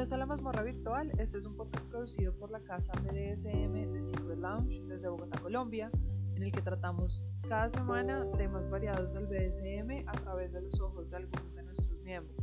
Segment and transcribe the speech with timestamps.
[0.00, 1.12] Bienvenidos a la mazmorra virtual.
[1.18, 5.90] Este es un podcast producido por la casa BDSM de Secret Lounge desde Bogotá, Colombia,
[6.36, 11.10] en el que tratamos cada semana temas variados del BDSM a través de los ojos
[11.10, 12.34] de algunos de nuestros miembros.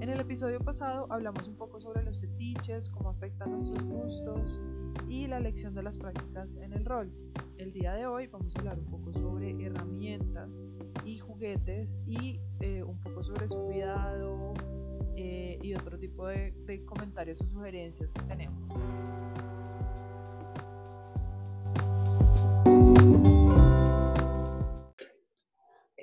[0.00, 4.58] En el episodio pasado hablamos un poco sobre los fetiches, cómo afectan nuestros gustos
[5.06, 7.12] y la elección de las prácticas en el rol.
[7.56, 10.60] El día de hoy vamos a hablar un poco sobre herramientas
[11.04, 14.54] y juguetes y eh, un poco sobre su cuidado,
[15.16, 18.68] eh, y otro tipo de, comentarios o sugerencias que tenemos.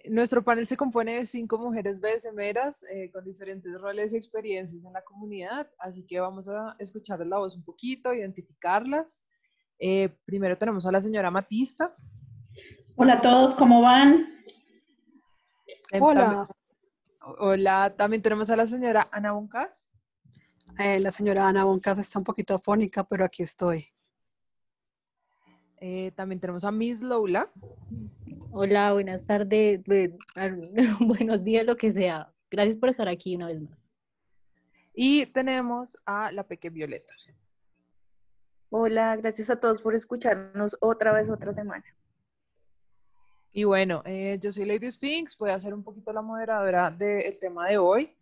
[0.05, 4.93] Nuestro panel se compone de cinco mujeres BSMeras eh, con diferentes roles y experiencias en
[4.93, 9.27] la comunidad, así que vamos a escuchar la voz un poquito, identificarlas.
[9.79, 11.95] Eh, primero tenemos a la señora Matista.
[12.95, 14.25] Hola a todos, ¿cómo van?
[15.99, 16.47] Hola.
[17.21, 19.91] Hola, también tenemos a la señora Ana Boncas.
[20.77, 23.87] Eh, la señora Ana Boncas está un poquito afónica, pero aquí estoy.
[25.81, 27.51] Eh, también tenemos a Miss Lola.
[28.51, 29.81] Hola, buenas tardes,
[30.99, 32.33] buenos días, lo que sea.
[32.49, 33.85] Gracias por estar aquí una vez más.
[34.93, 37.13] Y tenemos a la Peque Violeta.
[38.69, 41.85] Hola, gracias a todos por escucharnos otra vez, otra semana.
[43.51, 47.39] Y bueno, eh, yo soy Lady Sphinx, voy a ser un poquito la moderadora del
[47.39, 48.15] tema de hoy.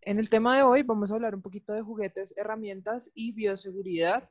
[0.00, 4.30] En el tema de hoy vamos a hablar un poquito de juguetes, herramientas y bioseguridad.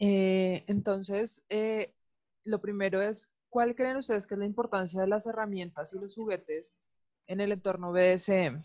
[0.00, 1.94] Eh, entonces, eh,
[2.42, 6.14] lo primero es, ¿cuál creen ustedes que es la importancia de las herramientas y los
[6.14, 6.74] juguetes
[7.28, 8.64] en el entorno BDSM?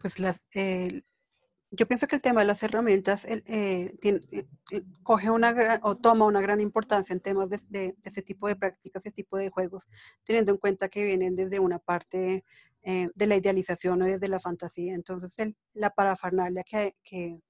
[0.00, 0.44] Pues las,
[1.76, 6.26] yo pienso que el tema de las herramientas eh, eh, eh, coge una o toma
[6.26, 9.88] una gran importancia en temas de, de, este tipo de prácticas, este tipo de juegos,
[10.24, 12.44] teniendo en cuenta que vienen desde una parte
[12.86, 14.94] de la idealización o desde la fantasía.
[14.94, 15.34] Entonces,
[15.72, 17.40] la parafernalia que, que,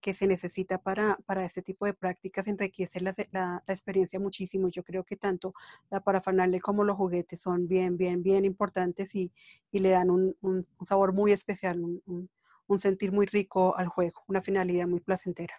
[0.00, 4.70] que, se necesita para, para este tipo de prácticas enriquece la, la, experiencia muchísimo.
[4.70, 5.52] Yo creo que tanto
[5.90, 9.30] la parafernalia como los juguetes son bien, bien, bien importantes y,
[9.70, 12.30] y le dan un, un, sabor muy especial, un,
[12.68, 15.54] un sentir muy rico al juego, una finalidad muy placentera.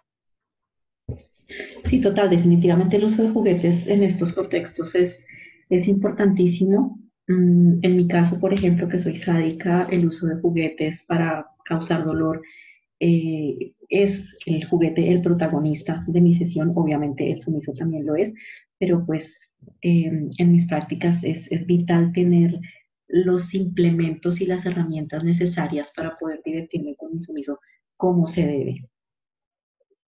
[1.88, 5.16] Sí, total, definitivamente el uso de juguetes en estos contextos es,
[5.68, 6.98] es importantísimo.
[7.26, 12.04] Mm, en mi caso, por ejemplo, que soy sádica, el uso de juguetes para causar
[12.04, 12.42] dolor
[13.00, 16.72] eh, es el juguete el protagonista de mi sesión.
[16.76, 18.32] Obviamente el sumiso también lo es,
[18.78, 19.24] pero pues
[19.80, 22.60] em, en mis prácticas es, es vital tener
[23.12, 27.58] los implementos y las herramientas necesarias para poder divertirme con mi sumiso
[27.96, 28.88] como se debe.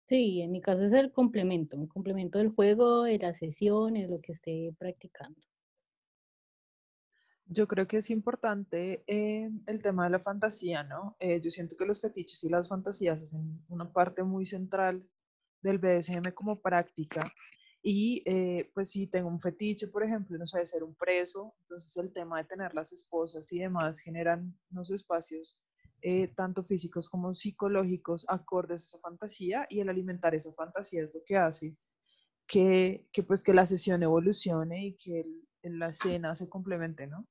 [0.09, 4.07] Sí, en mi caso es el complemento, un complemento del juego, de la sesión, de
[4.07, 5.41] lo que esté practicando.
[7.49, 11.17] Yo creo que es importante eh, el tema de la fantasía, ¿no?
[11.21, 15.09] Eh, yo siento que los fetiches y las fantasías hacen una parte muy central
[15.63, 17.33] del BDSM como práctica
[17.89, 21.55] y eh, pues si tengo un fetiche, por ejemplo, no sé, de ser un preso,
[21.63, 25.57] entonces el tema de tener las esposas y demás generan unos espacios
[26.03, 31.15] eh, tanto físicos como psicológicos acordes a esa fantasía y el alimentar esa fantasía es
[31.15, 31.77] lo que hace
[32.49, 35.25] que, que pues que la sesión evolucione y que
[35.63, 37.25] la escena se complemente, ¿no?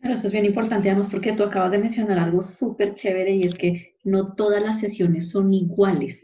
[0.00, 3.44] Pero eso es bien importante, además, porque tú acabas de mencionar algo súper chévere y
[3.44, 6.21] es que no todas las sesiones son iguales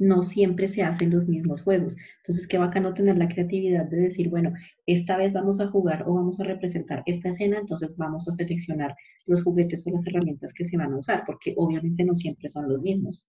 [0.00, 1.94] no siempre se hacen los mismos juegos.
[2.22, 4.52] Entonces, qué bacano tener la creatividad de decir, bueno,
[4.86, 8.96] esta vez vamos a jugar o vamos a representar esta escena, entonces vamos a seleccionar
[9.26, 12.68] los juguetes o las herramientas que se van a usar, porque obviamente no siempre son
[12.68, 13.26] los mismos.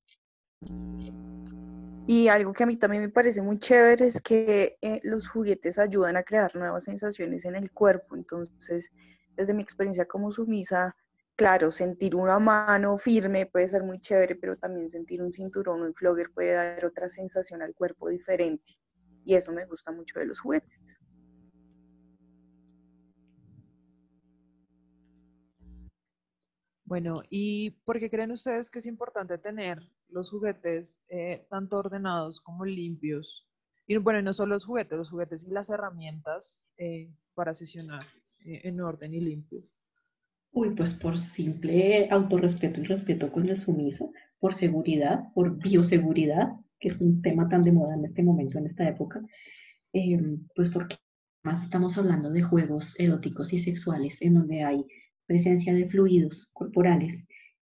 [2.07, 5.77] Y algo que a mí también me parece muy chévere es que eh, los juguetes
[5.77, 8.15] ayudan a crear nuevas sensaciones en el cuerpo.
[8.15, 8.91] Entonces,
[9.35, 10.95] desde mi experiencia como sumisa,
[11.41, 15.85] claro, sentir una mano firme puede ser muy chévere, pero también sentir un cinturón o
[15.87, 18.77] un flogger puede dar otra sensación al cuerpo diferente.
[19.25, 20.99] Y eso me gusta mucho de los juguetes.
[26.85, 29.79] Bueno, ¿y por qué creen ustedes que es importante tener
[30.09, 33.47] los juguetes eh, tanto ordenados como limpios?
[33.87, 38.05] Y bueno, no solo los juguetes, los juguetes y las herramientas eh, para sesionar
[38.45, 39.63] eh, en orden y limpio.
[40.53, 46.49] Uy, pues por simple autorrespeto y respeto con el sumiso, por seguridad, por bioseguridad,
[46.79, 49.21] que es un tema tan de moda en este momento, en esta época,
[49.93, 50.97] em, pues porque
[51.43, 54.85] más estamos hablando de juegos eróticos y sexuales en donde hay
[55.25, 57.25] presencia de fluidos corporales.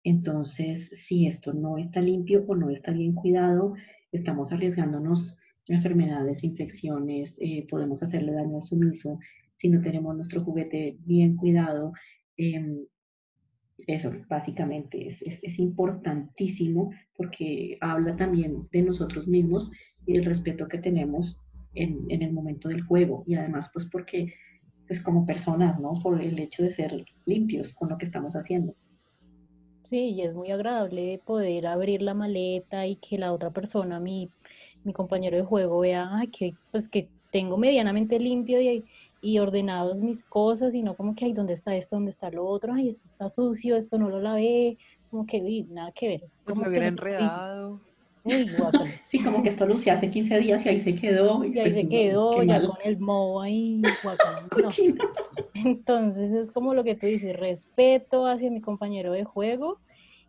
[0.03, 3.73] Entonces, si esto no está limpio o no está bien cuidado,
[4.11, 5.35] estamos arriesgándonos
[5.67, 9.19] enfermedades, infecciones, eh, podemos hacerle daño al sumiso
[9.57, 11.93] si no tenemos nuestro juguete bien cuidado,
[12.37, 12.85] Em,
[13.85, 19.71] eso, básicamente, es, es, importantísimo porque habla también de nosotros mismos
[20.05, 21.37] y del respeto que tenemos
[21.73, 24.33] en, en, el momento del juego y además pues porque,
[24.87, 25.93] pues como personas, ¿no?
[26.01, 28.75] Por el hecho de ser limpios con lo que estamos haciendo.
[29.83, 34.29] Sí, y es muy agradable poder abrir la maleta y que la otra persona, mi,
[34.83, 38.83] mi compañero de juego, vea ay, que, pues, que tengo medianamente limpio y,
[39.27, 41.97] y ordenados mis cosas y no como que, ay, ¿dónde está esto?
[41.97, 42.73] ¿Dónde está lo otro?
[42.73, 44.77] Ay, esto está sucio, esto no lo lavé,
[45.09, 46.23] como que, uy, nada que ver.
[46.23, 47.81] Es como que que enredado.
[48.23, 48.49] Uy.
[49.11, 51.43] Sí, como que esto lució hace 15 días y ahí se quedó.
[51.43, 52.67] Y ahí pues, se quedó, ya mal.
[52.67, 53.91] con el moho ahí, no.
[55.55, 59.81] Entonces es como lo que tú dices, respeto hacia mi compañero de juego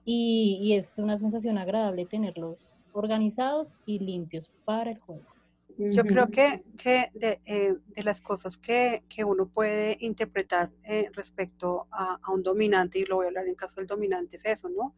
[0.04, 5.37] y, y es una sensación agradable tenerlos organizados y limpios para el juego.
[5.78, 11.08] Yo creo que, que de, eh, de las cosas que, que uno puede interpretar eh,
[11.12, 14.44] respecto a, a un dominante, y lo voy a hablar en caso del dominante, es
[14.44, 14.94] eso, ¿no?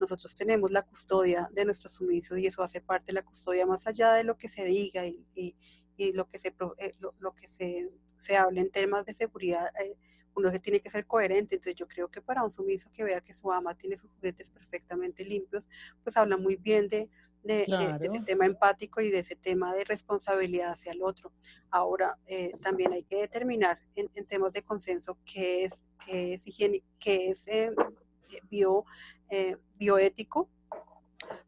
[0.00, 3.86] Nosotros tenemos la custodia de nuestro sumiso y eso hace parte de la custodia más
[3.86, 5.56] allá de lo que se diga y, y,
[5.96, 9.68] y lo que, se, eh, lo, lo que se, se hable en temas de seguridad.
[9.82, 9.96] eh,
[10.38, 13.22] uno que tiene que ser coherente, entonces yo creo que para un sumiso que vea
[13.22, 15.66] que su ama tiene sus juguetes perfectamente limpios,
[16.04, 17.08] pues habla muy bien de,
[17.46, 21.32] de, de- ese tema empático y de ese tema de responsabilidad hacia el otro.
[21.70, 26.46] Ahora, eh, también hay que determinar en, en temas de consenso qué es, qué es
[26.46, 27.70] higiénico, qué es eh,
[28.50, 28.84] bio,
[29.30, 30.48] eh, bioético.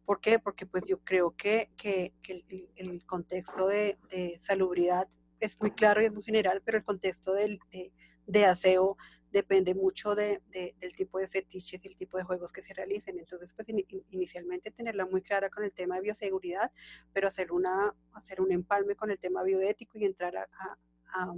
[0.05, 0.39] ¿Por qué?
[0.39, 5.09] Porque pues yo creo que, que, el- el contexto de, de salubridad
[5.41, 7.93] es muy claro y es muy general, pero el contexto del, de,
[8.27, 8.97] de aseo
[9.31, 12.75] depende mucho de, de- del tipo de fetiches y el tipo de juegos que se
[12.75, 13.19] realicen.
[13.19, 16.73] Entonces, pues in- in- inicialmente tenerla muy clara con el tema de bioseguridad,
[17.13, 20.79] pero hacer, una, hacer un empalme con el tema bioético y entrar a, a-
[21.15, 21.35] a-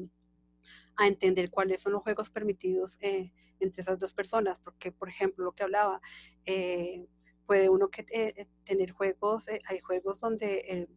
[0.97, 5.45] a entender cuáles son los juegos permitidos eh, entre esas dos personas, porque, por ejemplo,
[5.45, 6.01] lo que hablaba,
[6.45, 7.07] eh,
[7.47, 10.89] puede uno que, eh, eh, tener juegos, eh, hay juegos donde el-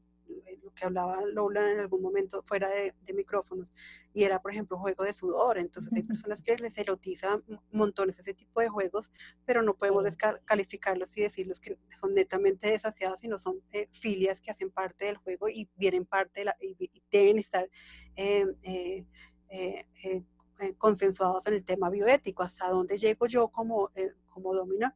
[0.63, 3.74] lo que hablaba Lola en algún momento fuera de, de micrófonos,
[4.13, 5.57] y era, por ejemplo, juego de sudor.
[5.57, 7.41] Entonces, hay personas que les erotiza
[7.71, 9.12] montones ese tipo de juegos,
[9.45, 10.38] pero no podemos Claro.
[10.38, 15.18] descalificarlos y decirlos que son netamente desaseados, sino son eh, filias que hacen parte del
[15.18, 17.69] juego y vienen parte de la, y, y deben estar
[18.15, 19.06] eh, eh,
[19.50, 20.24] eh, eh,
[20.62, 24.95] eh, consensuados en el tema bioético, hasta dónde llego yo como, eh, como domina,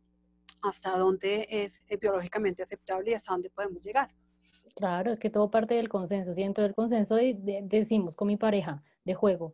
[0.62, 4.16] hasta dónde es eh, biológicamente aceptable y hasta dónde podemos llegar.
[4.78, 6.34] Claro, es que todo parte del consenso.
[6.36, 9.54] Si dentro del consenso de- de- decimos con mi pareja de juego,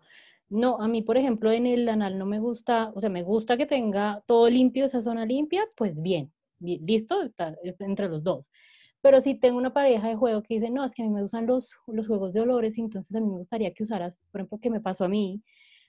[0.50, 3.56] no, a mí, por ejemplo, en el anal no me gusta, o sea, me gusta
[3.58, 8.24] que tenga todo limpio, esa zona limpia, pues bien, bi- listo, está es entre los
[8.24, 8.46] dos.
[9.02, 11.22] Pero si tengo una pareja de juego que dice, no, es que a mí me
[11.24, 14.60] gustan los, los juegos de olores, entonces a mí me gustaría que usaras, por ejemplo,
[14.60, 15.42] que me pasó a mí,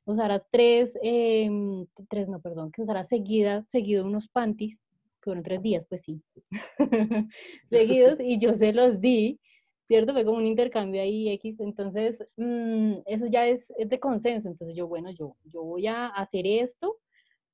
[0.04, 4.78] usaras tres, em, tres, no, perdón, que usaras seguida, seguido unos panties,
[5.24, 6.22] fueron tres días, pues sí,
[7.70, 9.40] seguidos, y yo se los di,
[9.86, 10.12] ¿cierto?
[10.12, 14.76] Fue como un intercambio ahí X, entonces mm, eso ya es, es de consenso, entonces
[14.76, 16.98] yo, bueno, yo, yo voy a hacer esto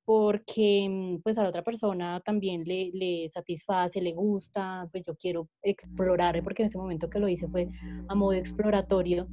[0.04, 5.14] porque mm, pues a la otra persona también le, le satisface, le gusta, pues yo
[5.14, 7.68] quiero explorar, porque en ese momento que lo hice fue
[8.08, 9.28] a modo exploratorio.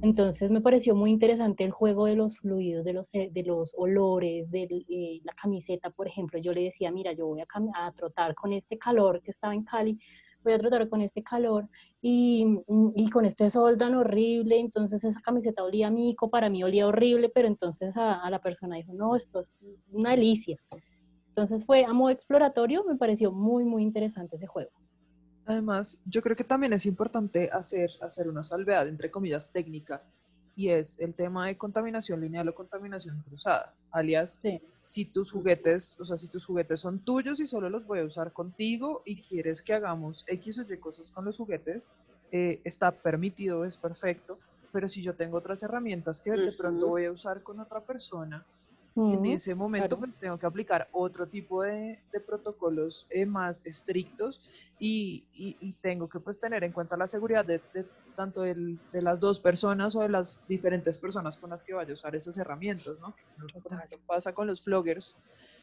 [0.00, 3.74] Entonces me pareció muy interesante el juego de los fluidos, de los, eh, de los
[3.76, 6.38] olores, de eh, la camiseta, por ejemplo.
[6.38, 9.98] Yo le decía, mira, yo voy a, trotar con este calor que estaba en Cali,
[10.44, 11.68] voy a trotar con este calor
[12.00, 16.48] y, mm, y con este sol tan horrible, entonces esa camiseta olía a mico, para
[16.48, 19.56] mí olía horrible, pero entonces a, a la persona dijo, no, esto es
[19.90, 20.58] una delicia.
[21.28, 24.70] Entonces fue a modo exploratorio, me pareció muy, muy interesante ese juego.
[25.48, 30.02] Además, yo creo que también es importante hacer, hacer una salvedad, entre comillas, técnica,
[30.54, 34.60] y es el tema de contaminación lineal o contaminación cruzada, alias, Sí.
[34.78, 38.04] si tus juguetes, o sea, si tus juguetes son tuyos y solo los voy a
[38.04, 41.88] usar contigo y quieres que hagamos X o Y cosas con los juguetes,
[42.30, 44.38] eh, está permitido, es perfecto,
[44.70, 48.44] pero si yo tengo otras herramientas que de pronto voy a usar con otra persona,
[49.06, 49.98] en ese momento claro.
[49.98, 54.40] pues tengo que aplicar otro tipo de, de protocolos eh, más estrictos
[54.78, 58.80] y, y- y tengo que pues tener en cuenta la seguridad de, de tanto el-
[58.90, 62.14] de las dos personas o de las diferentes personas con las que vaya a usar
[62.16, 63.14] esas herramientas, ¿no?
[63.62, 65.20] Por ejemplo, pasa con los floggers,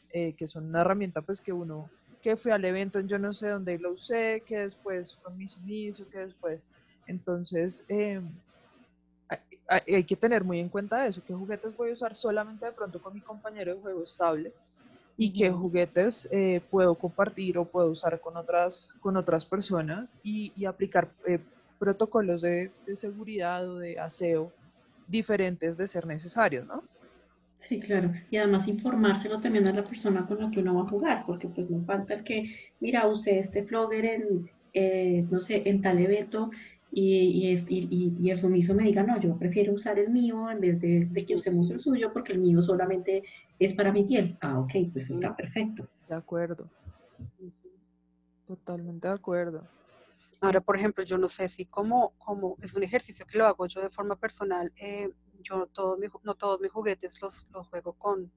[0.10, 3.34] eh, que son una herramienta pues que uno, que fue al evento en yo no
[3.34, 6.66] sé dónde lo usé, que después con mi sumiso, que después,
[7.06, 7.86] entonces...
[7.90, 8.42] em,
[9.68, 13.02] hay- que tener muy en cuenta eso, qué juguetes voy a usar solamente de pronto
[13.02, 14.56] con mi compañero de juego estable
[15.18, 20.54] y qué juguetes eh, puedo compartir o puedo usar con otras, con otras personas y,
[20.56, 21.46] y aplicar eh,
[21.80, 24.56] protocolos de, de seguridad o de aseo
[25.08, 26.84] diferentes de ser necesarios, ¿no?
[27.68, 28.12] Sí, claro.
[28.30, 31.48] Y además informárselo también a la persona con la que uno va a jugar, porque
[31.50, 32.46] pues no falta el que,
[32.80, 36.52] mira, usé este flogger en, eh, no sé, en tal evento
[36.98, 40.62] y, y, y, y, el sumiso me diga, no, yo prefiero usar el mío en
[40.62, 43.22] vez de, de, que usemos el suyo porque el mío solamente
[43.60, 44.38] es para mi piel.
[44.40, 45.90] Ah, ok, pues está perfecto.
[46.08, 46.70] De acuerdo.
[48.46, 49.68] Totalmente de acuerdo.
[50.40, 53.66] Ahora, por ejemplo, yo no sé si como, como es un ejercicio que lo hago
[53.66, 55.10] yo de forma personal, eh,
[55.42, 58.32] yo todos no todos mis juguetes los, los juego con,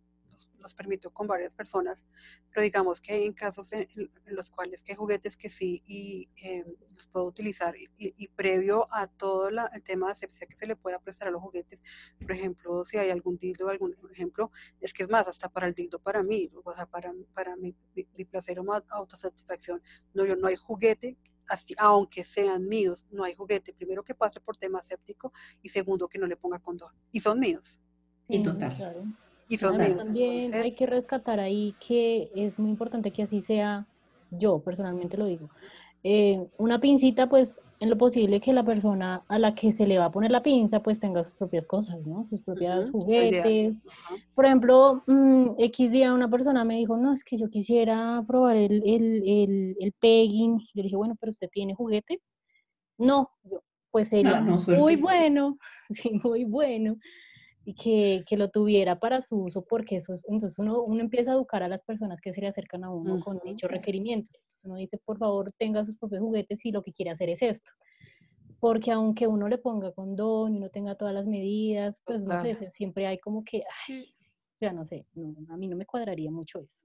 [0.58, 2.04] los, permito con varias personas,
[2.50, 3.88] pero digamos que en casos en,
[4.26, 9.06] los cuales que hay juguetes que sí y eh, los puedo utilizar y, previo a
[9.06, 11.82] todo la, el tema de asepsia que se le pueda prestar a los juguetes,
[12.20, 15.74] por ejemplo, si hay algún dildo, algún ejemplo, es que es más, hasta para el
[15.74, 19.82] dildo para mí, o sea, para, para mi, mi, placer o más autosatisfacción,
[20.14, 21.16] no, yo, no hay juguete
[21.48, 23.72] Así, aunque sean míos, no hay juguete.
[23.72, 26.92] Primero que pase por tema séptico y segundo que no le ponga condón.
[27.10, 27.80] Y son míos.
[28.28, 29.16] Y total.
[29.48, 29.96] Y son míos.
[29.96, 33.86] También hay que rescatar ahí que es muy importante que así sea,
[34.30, 35.48] yo personalmente lo digo.
[36.04, 39.98] Eh, una pincita, pues en lo posible que la persona a la que se le
[39.98, 42.24] va a poner la pinza pues tenga sus propias cosas, ¿no?
[42.24, 43.76] Sus propias juguetes.
[44.34, 48.56] Por ejemplo, mm, X día una persona me dijo, no, es que yo quisiera probar
[48.56, 50.58] el, el, el, pegging.
[50.58, 52.20] Yo le dije, bueno, pero usted tiene juguete.
[52.98, 53.30] No,
[53.90, 55.56] pues sería muy bueno,
[55.90, 56.96] sí, muy bueno
[57.68, 61.32] y que, que, lo tuviera para su uso, porque eso es, entonces uno, uno empieza
[61.32, 64.36] a educar a las personas que se le acercan a uno con dichos requerimientos.
[64.36, 67.42] Entonces uno dice, por favor, tenga sus propios juguetes y lo que quiere hacer es
[67.42, 67.70] esto.
[68.58, 72.56] Porque aunque uno le ponga condón y no tenga todas las medidas, pues no sé,
[72.70, 74.14] siempre hay como que, ay,
[74.58, 75.04] ya no sé,
[75.50, 76.78] a mí no me cuadraría mucho eso.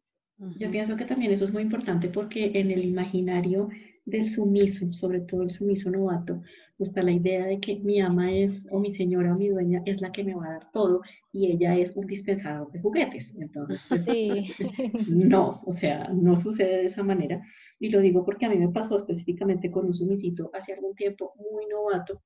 [0.60, 3.70] Yo pienso que también eso es muy importante porque en el imaginario
[4.06, 6.42] del sumiso, sobre todo el sumiso novato,
[6.80, 10.02] está la idea de que mi ama es, o mi señora o mi dueña es
[10.02, 13.26] la que me va a dar todo y ella es un dispensador de juguetes.
[13.38, 14.52] Entonces, pues, sí.
[15.10, 17.42] no, o sea, no sucede de esa manera.
[17.80, 21.34] Y lo digo porque a mí me pasó específicamente con un sumisito hace algún tiempo
[21.52, 22.22] muy novato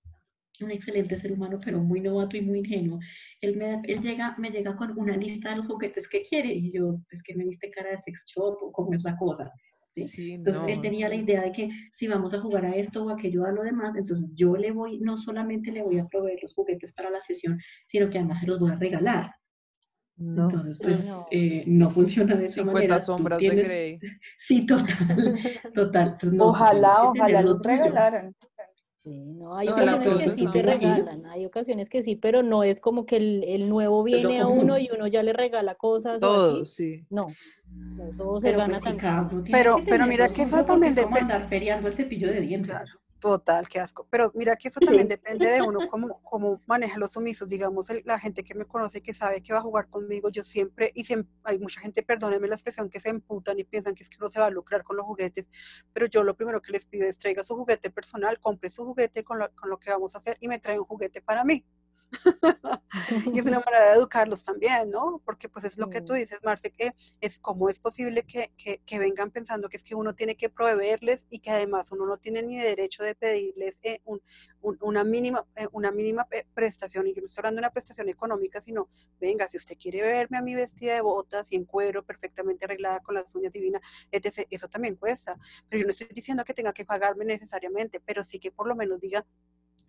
[0.64, 3.00] un excelente ser humano, pero muy novato y muy ingenuo.
[3.42, 6.72] Él, me, él llega, me llega con una lista de los juguetes que quiere y
[6.72, 9.52] yo, es que me viste cara de sex shop o como es la cosa.
[10.04, 10.34] ¿Sí?
[10.34, 13.46] entonces él tenía la idea de que si vamos a jugar a esto o aquello
[13.46, 16.94] a lo demás, entonces yo le voy, no solamente le voy a proveer los juguetes
[16.94, 19.32] para la sesión, sino que además se los voy a regalar.
[20.18, 21.28] No, entonces, pues, no.
[21.30, 23.00] Eh, no funciona de esa 50 manera.
[23.00, 24.00] sombras de Grey.
[24.48, 25.38] Sí, total,
[25.76, 26.18] total.
[26.40, 28.34] ojalá, ojalá los regalaran.
[29.08, 33.06] No, hay ocasiones que sí se regalan, hay ocasiones que sí, pero no es como
[33.06, 36.20] que el, el nuevo viene a uno y uno ya le regala cosas.
[36.20, 37.06] Todo, sí.
[37.10, 37.28] No,
[38.10, 38.96] eso se gana pues,
[39.52, 41.22] Pero, pero mira que eso también depende.
[41.22, 42.72] andar feriando el cepillo de dientes.
[42.72, 42.92] Claro.
[43.20, 44.08] Total, qué asco.
[44.12, 47.50] Pero mira que eso también depende de uno, cómo, cómo maneja los sumisos.
[47.50, 50.92] Digamos, la gente que me conoce, que sabe que va a jugar conmigo, yo siempre,
[50.94, 54.10] y siempre, hay mucha gente, perdónenme la expresión, que se emputan y piensan que es
[54.10, 55.48] que uno se va a lucrar con los juguetes,
[55.94, 59.24] pero yo lo primero que les pido es traiga su juguete personal, compre su juguete
[59.24, 61.66] con lo, con lo que vamos a hacer y me trae un juguete para mí.
[63.34, 65.22] y es una manera de educarlos también, ¿no?
[65.26, 68.82] Porque pues es lo que tú dices, Marce, que es como es posible que, que,
[68.86, 72.18] que, vengan pensando que es que uno tiene que proveerles y que además uno no
[72.18, 74.22] tiene ni derecho de pedirles eh, un,
[74.62, 78.62] una mínima, eh, una mínima prestación, y yo no estoy hablando de una prestación económica,
[78.62, 82.66] sino, venga, si usted quiere verme a mí vestida de botas y en cuero, perfectamente
[82.66, 85.38] arreglada con las uñas divinas, etc., eso también cuesta.
[85.70, 88.76] Pero yo no estoy diciendo que tenga que pagarme necesariamente, pero sí que por lo
[88.76, 89.26] menos diga,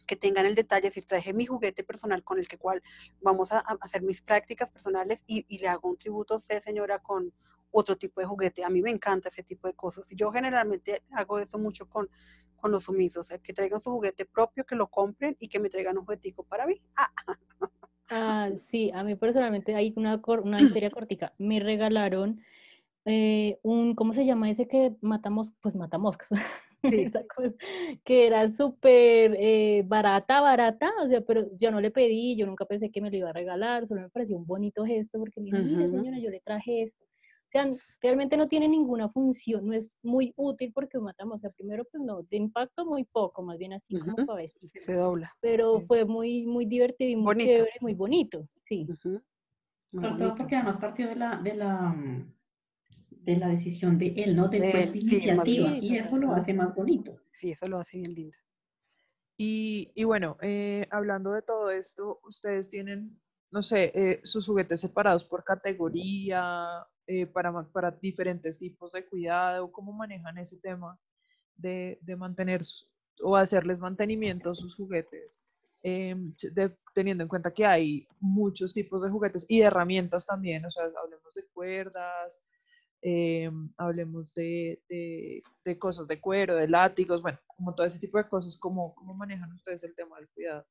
[0.08, 2.82] que tengan el detalle, si traje mi juguete personal con el que cual
[3.20, 7.32] vamos a, hacer mis prácticas personales y, le hago un tributo a usted, señora, con
[7.70, 8.64] otro tipo de juguete.
[8.64, 10.10] A mí me encanta ese tipo de cosas.
[10.10, 12.08] Y yo generalmente hago eso mucho con,
[12.56, 15.98] con los sumisos, que traigan su juguete propio, que lo compren y que me traigan
[15.98, 16.80] un juguetico para mí.
[16.96, 17.12] Ah,
[18.70, 21.34] sí, a mí personalmente hay una, una historia cortica.
[21.36, 22.40] Me regalaron
[23.04, 25.52] eh, un, ¿cómo se llama ese que matamos?
[25.60, 25.74] Pues
[28.04, 32.64] que era súper eh, barata, barata, o sea, pero yo no le pedí, yo nunca
[32.64, 35.58] pensé que me lo iba a regalar, solo me pareció un bonito gesto porque me
[35.58, 37.04] dijo, señora, yo le traje esto.
[37.04, 37.66] O sea,
[38.02, 42.02] realmente no tiene ninguna función, no es muy útil porque matamos, o sea, primero pues
[42.02, 44.80] no, de impacto muy poco, más bien así como suavecito.
[44.80, 45.32] se dobla.
[45.40, 48.86] Pero fue muy, muy divertido y muy chévere, muy bonito, sí.
[49.90, 51.96] porque además partió de la, de la
[53.28, 54.48] de la decisión de él, ¿no?
[54.48, 55.76] De, de iniciativa.
[55.76, 57.20] y eso lo hace más bonito.
[57.30, 58.38] Sí, eso lo hace bien lindo.
[59.36, 63.20] Y, y bueno, eh, hablando de todo esto, ustedes tienen,
[63.50, 69.70] no sé, eh, sus juguetes separados por categoría, eh, para, para diferentes tipos de cuidado,
[69.72, 70.98] ¿cómo manejan ese tema
[71.54, 72.62] de, de mantener
[73.22, 75.44] o hacerles mantenimiento a sus juguetes?
[75.82, 76.34] em,
[76.92, 80.84] teniendo en cuenta que hay muchos tipos de juguetes y de herramientas también, o sea,
[81.00, 82.40] hablemos de cuerdas,
[83.02, 88.28] em, hablemos de, de, cosas de cuero, de látigos, bueno, como todo ese tipo de
[88.28, 90.66] cosas, ¿cómo, cómo manejan ustedes el tema del cuidado?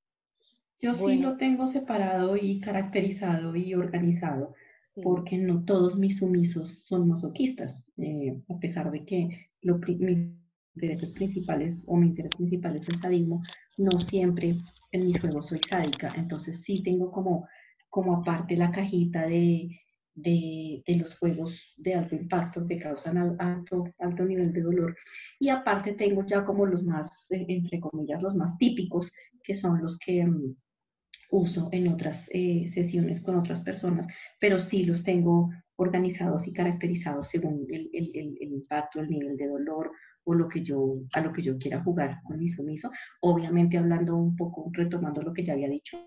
[0.80, 4.54] Yo sí lo tengo separado y caracterizado y organizado,
[5.02, 10.38] porque no todos mis sumisos son masoquistas, eh, a pesar de que lo, mis
[10.76, 13.42] intereses principales o mi interés principal es el sadismo,
[13.78, 14.56] no siempre
[14.92, 17.48] en mis juegos soy sádica, entonces sí tengo como,
[17.90, 19.70] como aparte la cajita de,
[20.18, 24.96] de, de, los juegos de alto impacto que causan alto, alto nivel de dolor.
[25.40, 29.10] Y aparte tengo ya como los más, eh, entre comillas, los más típicos,
[29.44, 30.56] que son los que mm,
[31.32, 34.08] uso en otras eh, sesiones con otras personas,
[34.40, 39.38] pero sí los tengo organizados y caracterizados según el, el, el, el impacto, el nivel
[39.38, 39.92] de dolor
[40.24, 42.90] o lo que yo, a lo que yo quiera jugar con mi sumiso.
[43.22, 45.98] Obviamente hablando un poco, retomando lo que ya había dicho,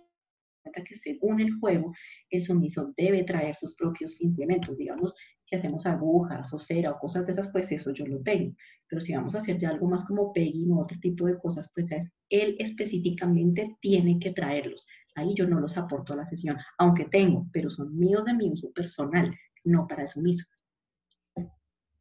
[0.84, 1.92] que según el juego,
[2.30, 4.76] el sumiso debe traer sus propios implementos.
[4.76, 5.14] Digamos,
[5.44, 8.54] si hacemos agujas o cera o cosas de esas, pues eso yo lo tengo.
[8.88, 11.70] Pero si vamos a hacer ya algo más como pegging o otro tipo de cosas,
[11.74, 11.86] pues
[12.28, 14.86] él específicamente tiene que traerlos.
[15.14, 18.50] Ahí yo no los aporto a la sesión, aunque tengo, pero son míos de mi
[18.50, 20.46] uso personal, no para eso mismo.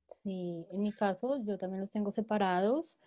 [0.05, 2.97] Sí, en mi caso yo también los tengo separados.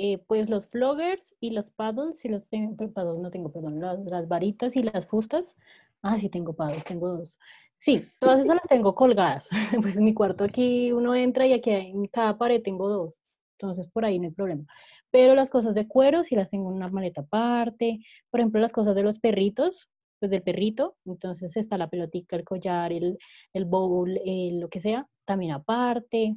[0.00, 2.76] Eh, pues los floggers y los paddles, si los tengo,
[3.18, 5.56] no tengo, perdón, las, varitas y las fustas.
[6.02, 7.36] Ah, sí, tengo paddles, tengo dos.
[7.80, 9.48] Sí, todas esas las tengo colgadas.
[9.82, 13.18] Pues en mi cuarto aquí uno entra y aquí en cada pared tengo dos.
[13.58, 14.64] Entonces por ahí no hay problema.
[15.10, 17.98] Pero las cosas de cuero sí las tengo en una maleta aparte.
[18.30, 19.90] Por ejemplo, las cosas de los perritos,
[20.20, 20.96] pues del perrito.
[21.06, 23.18] Entonces está la pelotica, el collar, el,
[23.52, 24.16] el bowl,
[24.60, 26.36] lo que sea, también aparte.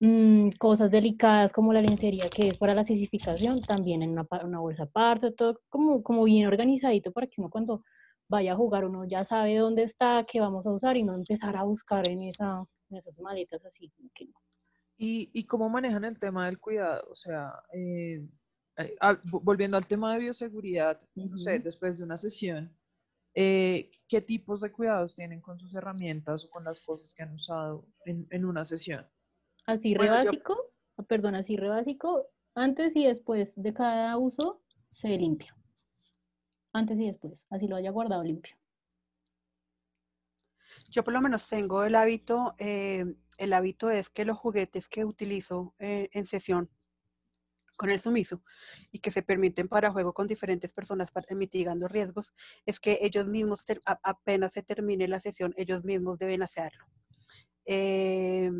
[0.00, 4.60] Mm, cosas delicadas como la lencería que es para la sisificación, también en una, una,
[4.60, 7.82] bolsa aparte, todo como, como bien organizadito para que uno cuando
[8.28, 11.56] vaya a jugar uno ya sabe dónde está, qué vamos a usar y no empezar
[11.56, 13.92] a buscar en, esa, en esas maletas así.
[14.14, 14.34] Que no.
[14.96, 17.08] ¿Y, ¿Y, cómo manejan el tema del cuidado?
[17.10, 18.24] O sea, eh,
[18.76, 22.72] eh, ah, volviendo al tema de bioseguridad, no sé, después de una sesión,
[23.34, 27.34] eh, ¿qué tipos de cuidados tienen con sus herramientas o con las cosas que han
[27.34, 29.04] usado en, en una sesión?
[29.68, 30.56] Así re básico,
[30.96, 35.54] ah, perdón, así re básico, antes y después de cada uso se limpia.
[36.72, 38.56] Antes y después, así lo haya guardado limpio.
[40.88, 45.74] Yo por lo menos tengo el hábito el hábito es que los juguetes que utilizo
[45.78, 46.70] eh, en sesión
[47.76, 48.42] con el sumiso
[48.90, 52.32] y que se permiten para juego con diferentes personas para, mitigando riesgos,
[52.64, 56.86] es que ellos mismos, apenas se termine la sesión, ellos mismos deben hacerlo.
[57.66, 58.50] Eh,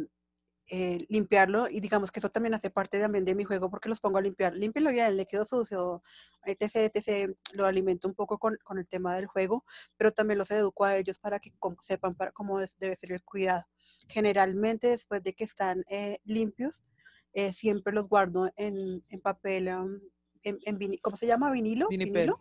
[0.70, 4.00] eh, limpiarlo y digamos que eso también hace parte también de mi juego porque los
[4.00, 4.54] pongo a limpiar.
[4.54, 6.02] Límpielo bien, le quedó sucio,
[6.44, 7.34] etc, etc.
[7.54, 9.64] Lo alimento un poco con, con, el tema del juego,
[9.96, 13.64] pero también los educo a ellos para que sepan para, cómo debe ser el cuidado.
[14.08, 16.84] Generalmente después de que están eh, limpios,
[17.32, 20.00] eh, siempre los guardo en, en papel, um,
[20.42, 21.50] en, en ¿cómo se llama?
[21.50, 21.88] ¿Vinilo?
[21.88, 22.32] Vinipel.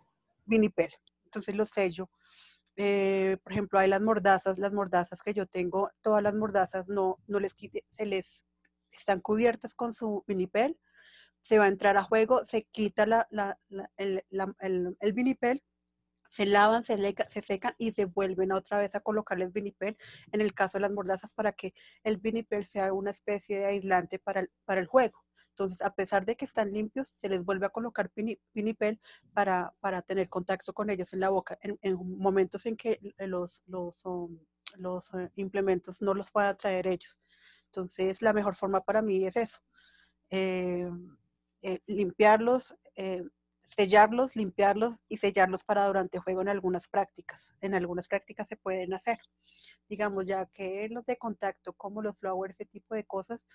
[0.44, 0.92] Vinipel.
[1.24, 2.10] Entonces los sello
[2.80, 7.18] eh, por ejemplo, hay las mordazas, las mordazas que yo tengo, todas las mordazas no,
[7.26, 7.56] no les
[7.88, 8.46] se les
[8.92, 10.78] están cubiertas con su vinipel,
[11.42, 13.26] se va a entrar a juego, se quita la,
[13.96, 15.64] el, vinipel,
[16.28, 16.96] se lavan, se,
[17.30, 19.96] se, secan y se vuelven otra vez a colocarles el vinipel
[20.32, 24.18] en el caso de las mordazas para que el vinipel sea una especie de aislante
[24.18, 25.24] para para el juego.
[25.58, 28.12] Entonces, a pesar de que están limpios, se les vuelve a colocar
[28.52, 29.00] pinipel
[29.32, 34.04] para, para tener contacto con ellos en la boca en, momentos en que los, los,
[34.04, 34.38] um,
[35.18, 37.18] eh, implementos no los pueda traer ellos.
[37.66, 39.58] Entonces, la mejor forma para mí es eso.
[40.30, 40.88] Eh,
[41.62, 42.76] eh, limpiarlos,
[43.68, 47.54] sellarlos, limpiarlos y sellarlos para durante juego en algunas prácticas.
[47.60, 49.18] En algunas prácticas se pueden hacer.
[49.88, 53.46] Digamos, ya que los de contacto, como los flowers, ese tipo de cosas,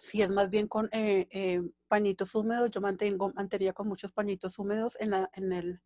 [0.00, 4.58] si es más bien con eh, eh, pañitos húmedos, yo mantengo, mantenía con muchos pañitos
[4.58, 5.80] húmedos en, la, en, el,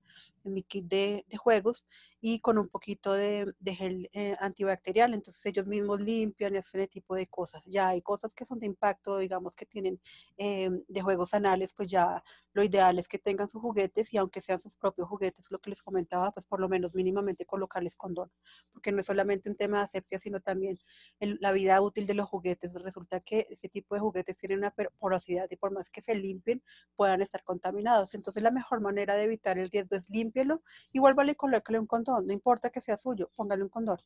[0.45, 1.87] en mi kit de, de, juegos
[2.21, 5.15] y con un poquito de, de gel eh, antibacterial.
[5.15, 7.65] Entonces ellos mismos limpian y hacen ese tipo de cosas.
[7.67, 10.01] Ya hay cosas que son de impacto, digamos que tienen
[10.37, 14.61] de juegos anales, pues ya lo ideal es que tengan sus juguetes y aunque sean
[14.61, 18.31] sus propios juguetes, lo que les comentaba, pues por lo menos mínimamente colocarles condón,
[18.73, 20.79] porque no es solamente un tema de asepsia, sino también
[21.19, 22.75] la vida útil de los juguetes.
[22.75, 26.63] Resulta que ese tipo de juguetes tienen una porosidad y por más que se limpien,
[26.97, 28.15] puedan estar contaminados.
[28.15, 31.87] Entonces la mejor manera de evitar el riesgo es límpielo y vuélvale y colócale un
[31.87, 33.99] condón, no importa que sea suyo, póngale un condón.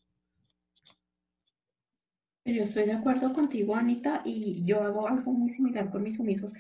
[2.45, 6.53] Yo estoy de acuerdo contigo, Anita, y yo hago algo muy similar con mis sumisos,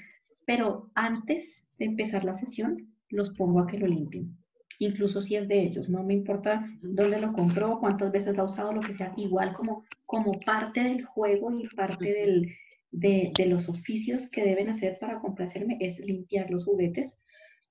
[0.45, 1.45] pero antes
[1.79, 4.37] de empezar la sesión, los pongo a que lo limpien.
[4.79, 8.47] Incluso si es de ellos, no me importa dónde lo compró, cuántas veces lo ha
[8.47, 12.53] usado, lo que sea, igual como, como parte del juego y parte del,
[12.90, 17.12] de, de, los oficios que deben hacer para complacerme es limpiar los juguetes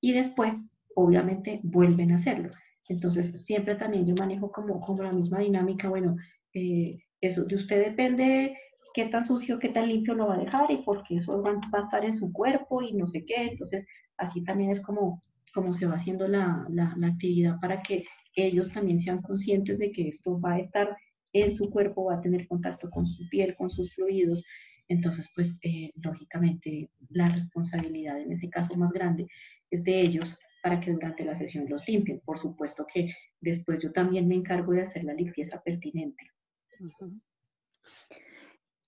[0.01, 0.53] y después,
[0.95, 2.51] obviamente, vuelven a hacerlo.
[2.89, 6.15] Entonces, siempre también yo manejo como, como la misma dinámica, bueno,
[6.53, 8.55] eh, eso de usted depende
[8.93, 11.83] qué tan sucio, qué tan limpio lo va a dejar y porque eso va, a
[11.83, 13.47] estar en su cuerpo y no sé qué.
[13.51, 13.85] Entonces,
[14.17, 15.21] así también es como,
[15.53, 19.91] como se va haciendo la, la, la actividad para que ellos también sean conscientes de
[19.91, 20.95] que esto va a estar
[21.33, 24.43] en su cuerpo, va a tener contacto con su piel, con sus fluidos.
[24.87, 29.27] Entonces, pues, eh, lógicamente, la responsabilidad en ese caso más grande
[29.71, 32.21] es de ellos para que durante la sesión los limpien.
[32.25, 36.23] Por supuesto que después yo también me encargo de hacer la limpieza pertinente.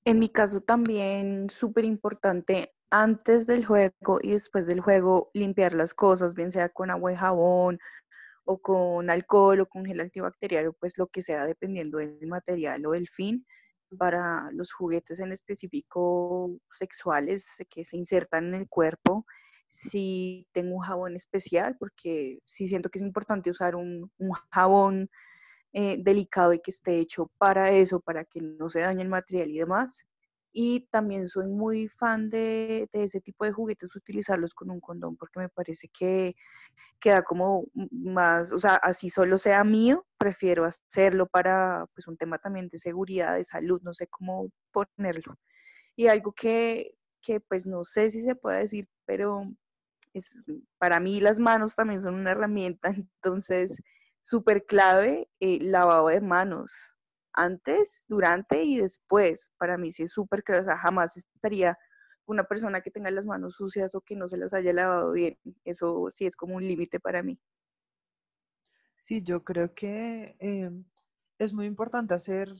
[0.06, 5.94] En mi caso también súper importante antes del juego y después del juego limpiar las
[5.94, 7.80] cosas, bien sea con agua y jabón
[8.46, 12.92] o con alcohol o con gel antibacterial pues lo que sea dependiendo del material o
[12.92, 13.46] del fin
[13.98, 19.26] para los juguetes en específico sexuales que se insertan en el cuerpo.
[19.68, 25.10] Si tengo un jabón especial, porque sí siento que es importante usar un, un jabón
[25.74, 29.50] eh, delicado y que esté hecho para eso, para que no se dañe el material
[29.50, 30.06] y demás.
[30.52, 35.16] Y también soy muy fan de, de ese tipo de juguetes, utilizarlos con un condón,
[35.18, 36.36] porque me parece que
[37.00, 42.40] queda como más, o sea, así solo sea mío, prefiero hacerlo para pues un tema
[42.40, 45.36] también de seguridad, de salud, no sé cómo ponerlo.
[45.96, 49.44] Y algo que, que pues no sé si se puede decir, pero
[50.14, 50.42] es,
[50.78, 52.90] para mí las manos también son una herramienta,
[53.22, 53.82] entonces
[54.22, 56.74] súper clave, eh, lavado de manos,
[57.38, 59.52] antes, durante y después.
[59.58, 61.78] Para mí sí es súper clave, o sea, jamás estaría
[62.26, 65.38] una persona que tenga las manos sucias o que no se las haya lavado bien.
[65.64, 67.40] Eso sí es como un límite para mí.
[69.04, 70.70] Sí, yo creo que eh,
[71.40, 72.54] es muy importante hacer,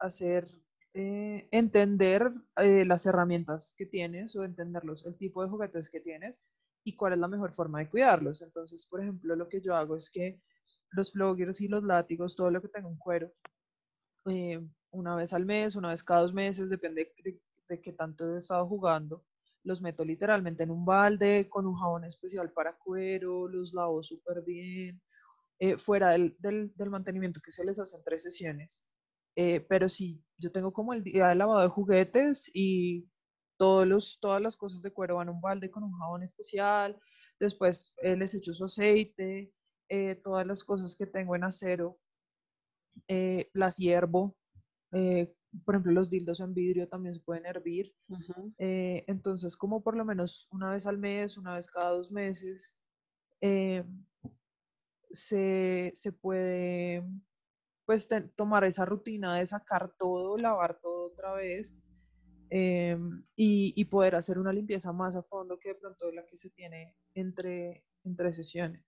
[0.00, 0.48] hacer
[0.94, 6.40] eh, entender eh, las herramientas que tienes o entenderlos, el tipo de juguetes que tienes
[6.82, 8.42] y cuál es la mejor forma de cuidarlos.
[8.42, 10.40] Entonces, por ejemplo, lo que yo hago es que
[10.90, 13.32] los floggers y los látigos, todo lo que tenga un cuero,
[14.26, 18.34] eh, una vez al mes, una vez cada dos meses, depende de, de qué tanto
[18.34, 19.24] he estado jugando.
[19.64, 24.42] Los meto literalmente en un balde con un jabón especial para cuero, los lavo súper
[24.42, 25.00] bien,
[25.60, 28.86] eh, fuera del, del, del, mantenimiento que se les hace en tres sesiones.
[29.36, 33.08] Eh, pero sí, yo tengo como el día de lavado de juguetes y
[33.56, 36.98] todos los, todas las cosas de cuero van a un balde con un jabón especial.
[37.38, 39.52] Después eh, les echo su aceite,
[39.88, 41.98] eh, todas las cosas que tengo en acero,
[43.08, 44.36] eh, las hiervo.
[44.92, 47.94] Eh, por ejemplo, los dildos en vidrio también se pueden hervir.
[48.08, 48.54] Uh -huh.
[48.58, 52.78] entonces, como por lo menos una vez al mes, una vez cada dos meses,
[55.10, 57.04] se, se, puede
[57.84, 61.78] pues tomar esa rutina de sacar todo, lavar todo otra vez.
[62.54, 62.98] Eh,
[63.34, 66.50] y, y, poder hacer una limpieza más a fondo que de pronto la que se
[66.50, 68.84] tiene entre, entre sesiones.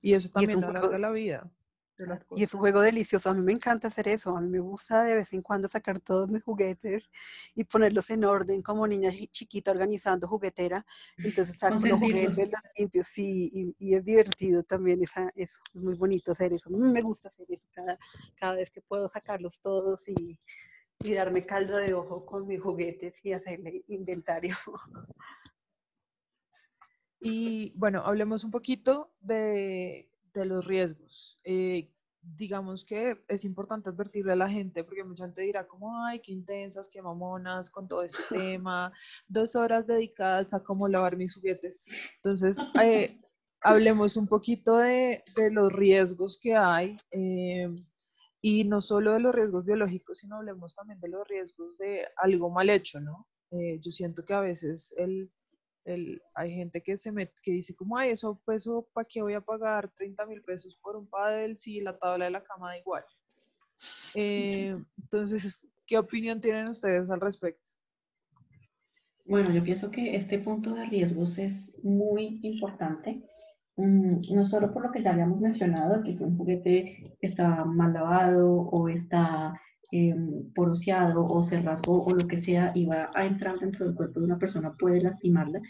[0.00, 1.52] Y eso también alarga la vida.
[1.98, 2.40] De las cosas.
[2.40, 3.30] Y es un juego delicioso.
[3.30, 4.36] A mí me encanta hacer eso.
[4.36, 7.10] A mí me gusta de vez en cuando sacar todos mis juguetes
[7.54, 10.84] y ponerlos en orden como niña chiquita organizando juguetera.
[11.16, 15.58] Entonces saco los juguetes, los limpios, sí, y, y, es divertido también esa, eso.
[15.74, 16.68] Es muy bonito hacer eso.
[16.68, 17.98] A mí me gusta hacer eso cada,
[18.34, 20.38] cada vez que puedo sacarlos todos y,
[21.00, 24.56] y darme caldo de ojo con mis juguetes y hacerle inventario.
[27.18, 30.08] Y bueno, hablemos un poquito de,
[30.40, 31.38] de los riesgos.
[31.44, 36.20] Eh, digamos que es importante advertirle a la gente, porque mucha gente dirá como, ay,
[36.20, 38.92] qué intensas, qué mamonas con todo este tema,
[39.28, 41.80] dos horas dedicadas a cómo lavar mis juguetes.
[42.16, 43.20] Entonces, eh,
[43.60, 47.68] hablemos un poquito de, de, los riesgos que hay, eh,
[48.40, 52.50] y no solo de los riesgos biológicos, sino hablemos también de los riesgos de algo
[52.50, 53.26] mal hecho, ¿no?
[53.50, 55.30] Eh, yo siento que a veces el
[55.86, 59.34] el, hay gente que se met, que dice como, ay, eso, pues, ¿para qué voy
[59.34, 62.78] a pagar 30 mil pesos por un paddle si la tabla de la cama da
[62.78, 63.04] igual?
[64.14, 67.70] Eh, entonces, ¿qué opinión tienen ustedes al respecto?
[69.24, 73.22] Bueno, yo pienso que este punto de riesgos es muy importante,
[73.76, 77.92] um, no solo por lo que ya habíamos mencionado, que si un juguete está mal
[77.92, 79.60] lavado o está
[79.92, 80.14] eh,
[80.54, 84.20] poroseado o se rasgó o lo que sea y va a entrar dentro del cuerpo
[84.20, 85.60] de una persona puede lastimarla,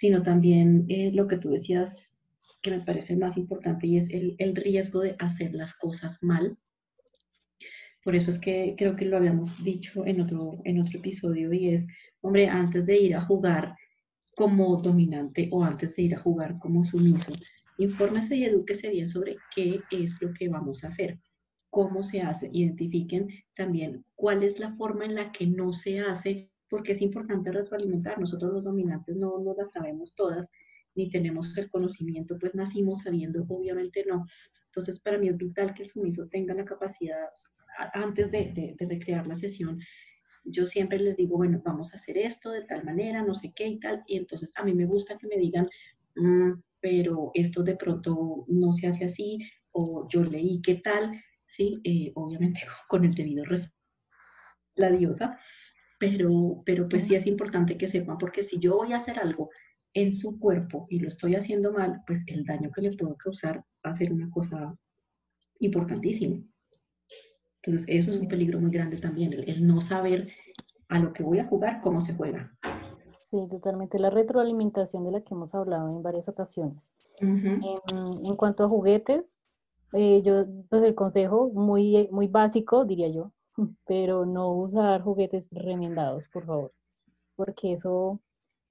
[0.00, 1.94] sino también eh, lo que tú decías
[2.60, 6.56] que me parece más importante y es el, el, riesgo de hacer las cosas mal.
[8.04, 11.68] Por eso es que creo que lo habíamos dicho en otro, en otro episodio y
[11.70, 11.84] es,
[12.20, 13.76] hombre, antes de ir a jugar
[14.34, 17.32] como dominante o antes de ir a jugar como sumiso,
[17.78, 21.18] infórmese y edúquese bien sobre qué es lo que vamos a hacer,
[21.72, 26.50] cómo se hace, identifiquen también cuál es la forma en la que no se hace,
[26.68, 28.20] porque es importante retroalimentar.
[28.20, 30.46] Nosotros los dominantes no, no las sabemos todas,
[30.94, 34.26] ni tenemos el conocimiento, pues nacimos sabiendo, obviamente no.
[34.66, 37.30] Entonces, para mí es vital que el sumiso tenga la capacidad,
[37.94, 39.80] antes de, de recrear la sesión,
[40.44, 43.66] yo siempre les digo, bueno, vamos a hacer esto de tal manera, no sé qué
[43.66, 45.70] y tal, y entonces a mí me gusta que me digan,
[46.16, 49.38] mm, pero esto de pronto no se hace así,
[49.70, 51.18] o yo leí qué tal,
[51.56, 53.82] sí, eh, obviamente con el debido respeto
[54.74, 55.38] la diosa,
[55.98, 59.50] pero, pero pues sí es importante que sepan, porque si yo voy a hacer algo
[59.94, 63.64] en su cuerpo y lo estoy haciendo mal, pues el daño que le puedo causar
[63.84, 64.74] va a ser una cosa
[65.60, 66.42] importantísima.
[67.62, 70.28] Entonces, eso es un peligro muy grande también, el, no saber
[70.88, 72.52] a lo que voy a jugar, cómo se juega.
[73.22, 73.98] Sí, totalmente.
[73.98, 76.90] La retroalimentación de la que hemos hablado en varias ocasiones.
[77.20, 79.31] en, cuanto a juguetes,
[79.92, 83.32] eh, yo, pues el consejo muy, muy básico, diría yo,
[83.86, 86.72] pero no usar juguetes remendados, por favor,
[87.36, 88.20] porque eso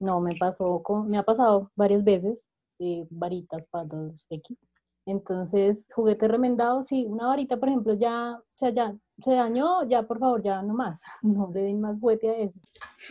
[0.00, 4.58] no me pasó, con, me ha pasado varias veces, eh, varitas, patos, X,
[5.04, 10.04] entonces, juguete remendado, sí, una varita, por ejemplo, ya, o sea, ya se dañó, ya
[10.04, 12.60] por favor, ya no más, no le den más juguete a eso.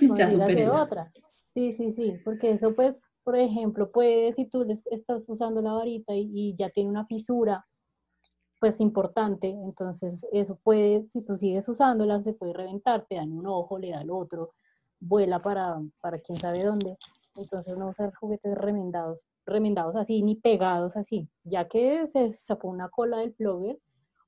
[0.02, 1.12] No de otra.
[1.54, 6.14] Sí, sí, sí, porque eso pues, por ejemplo, puede, si tú estás usando la varita
[6.16, 7.66] y, ya tiene una fisura,
[8.62, 13.48] pues importante, entonces eso puede, si tú sigues usándola, se puede reventar, te dan un
[13.48, 14.54] ojo, le da el otro,
[15.00, 16.96] vuela para, para quién sabe dónde.
[17.36, 21.28] Entonces no usar juguetes remendados, remendados así, ni pegados así.
[21.44, 23.80] Ya que se sacó una cola del blogger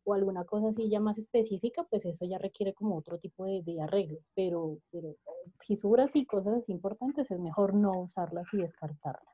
[0.04, 3.82] o alguna cosa así ya más específica, pues eso ya requiere como otro tipo de,
[3.84, 4.17] arreglo.
[4.34, 5.15] Pero, pero
[5.60, 9.34] fisuras y cosas importantes es mejor no usarlas y descartarlas.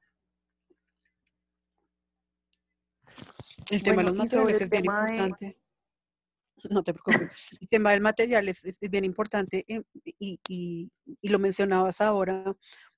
[3.70, 5.58] El tema de los materiales es bien importante.
[6.70, 7.30] No te preocupes.
[7.62, 10.92] El tema del material es, bien importante eh, y, y,
[11.22, 12.54] y, lo mencionabas ahora,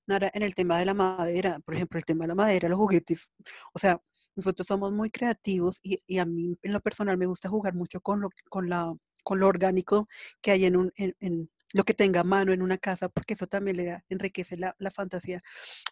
[0.08, 3.30] en el tema de la madera, por ejemplo, el tema de la madera, los juguetes,
[3.72, 4.00] o sea,
[4.34, 8.00] nosotros somos muy creativos y, y a mí en lo personal me gusta jugar mucho
[8.00, 10.08] con lo, con la, con lo orgánico
[10.40, 13.76] que hay en, un, en, lo que tenga mano en una casa, porque eso también
[13.76, 15.42] le da, enriquece la, la, fantasía.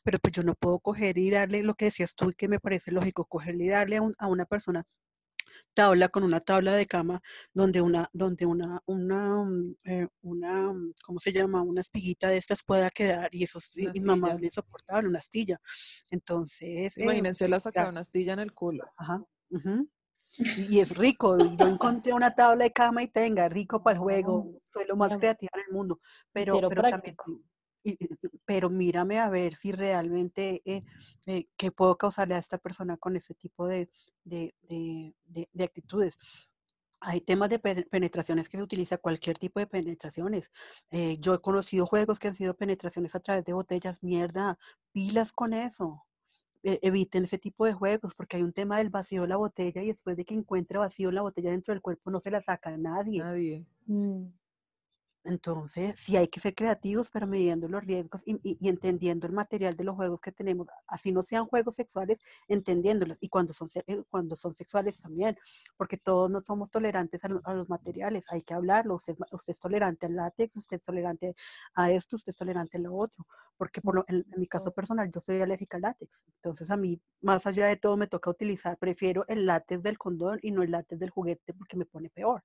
[0.04, 2.60] Pero pues yo no puedo coger y darle lo que decías tú y que me
[2.60, 4.84] parece lógico, cogerle y darle a, a una persona
[5.74, 7.20] tabla con una tabla de cama
[7.52, 11.62] donde una, donde una, una, mm, eh, una, mm, ¿cómo se llama?
[11.62, 15.60] Una espiguita de estas pueda quedar y eso es inmamable, insoportable, una astilla.
[16.10, 16.96] Entonces.
[16.96, 18.84] Eh, Imagínense la saca una astilla en el culo.
[18.96, 19.24] Ajá.
[20.38, 21.36] Y es rico.
[21.38, 24.60] Yo encontré una tabla de cama y tenga, rico para el juego.
[24.64, 26.00] Soy lo más creativa en el mundo.
[26.32, 27.16] Pero, pero, también
[28.44, 30.82] pero mírame a ver si realmente eh,
[31.26, 33.88] eh, qué puedo causarle a esta persona con ese tipo de,
[34.24, 34.54] de,
[35.24, 36.18] de, actitudes.
[37.00, 40.50] Hay temas de penetraciones que se utiliza cualquier tipo de penetraciones.
[40.90, 44.02] Eh, yo he conocido juegos que han sido penetraciones a través de botellas.
[44.02, 44.58] Mierda,
[44.92, 46.04] pilas con eso.
[46.62, 49.82] E, eviten ese tipo de juegos porque hay un tema del vacío de la botella
[49.82, 52.70] y después de que encuentre vacío la botella dentro del cuerpo no se la saca
[52.70, 53.20] a nadie.
[53.20, 53.64] Nadie.
[53.86, 54.26] Mm.
[55.24, 59.84] Entonces, sí hay que ser creativos, pero midiendo los riesgos y, entendiendo el material de
[59.84, 63.18] los juegos que tenemos, así no sean juegos sexuales, entendiéndolos.
[63.20, 65.36] Y cuando son, eh, cuando son sexuales también,
[65.76, 68.94] porque todos no somos tolerantes a, los materiales, hay que hablarlo.
[68.94, 71.34] Usted, usted, es tolerante al látex, usted es tolerante
[71.74, 73.24] a esto, usted es tolerante a lo otro.
[73.58, 76.24] Porque por en, mi caso personal, yo soy alérgica al látex.
[76.36, 80.38] Entonces, a mí, más allá de todo, me toca utilizar, prefiero el látex del condón
[80.42, 82.42] y no el látex del juguete porque me pone peor.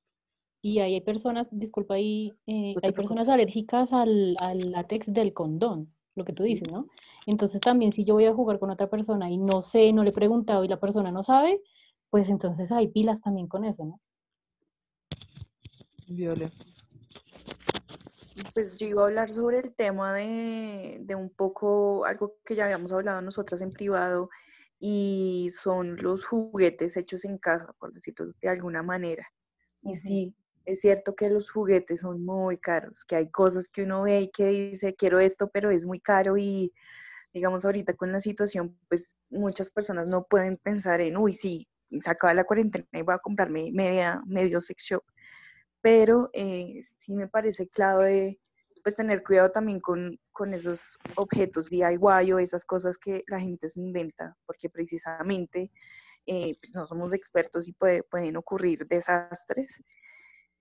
[0.65, 4.33] Y hay personas, disculpa, ahí, eh, hay personas alérgicas al,
[4.71, 6.87] látex del condón, lo que tú dices, ¿no?
[7.27, 10.09] Entonces también si yo voy a jugar con otra persona y no sé, no le
[10.09, 11.61] he preguntado y la persona no sabe,
[12.09, 14.01] pues entonces hay pilas también con eso, ¿no?
[16.07, 16.51] Viole.
[18.55, 22.65] Pues yo iba a hablar sobre el tema de, de un poco, algo que ya
[22.65, 24.31] habíamos hablado nosotras en privado,
[24.79, 29.31] y son los juguetes hechos en casa, por decirlo de alguna manera.
[29.83, 34.03] Y sí, es cierto que los juguetes son muy caros, que hay cosas que uno
[34.03, 36.73] ve y que dice, quiero esto, pero es muy caro y
[37.33, 41.67] digamos ahorita con la situación, pues muchas personas no pueden pensar en, uy, sí,
[41.99, 45.03] se acaba la cuarentena y voy a comprarme media, medio sex shop.
[45.81, 48.39] Pero eh, sí me parece clave
[48.83, 53.67] pues tener cuidado también con, con, esos objetos DIY o esas cosas que la gente
[53.67, 55.71] se inventa, porque precisamente
[56.27, 59.81] eh, pues no somos expertos y pueden ocurrir desastres.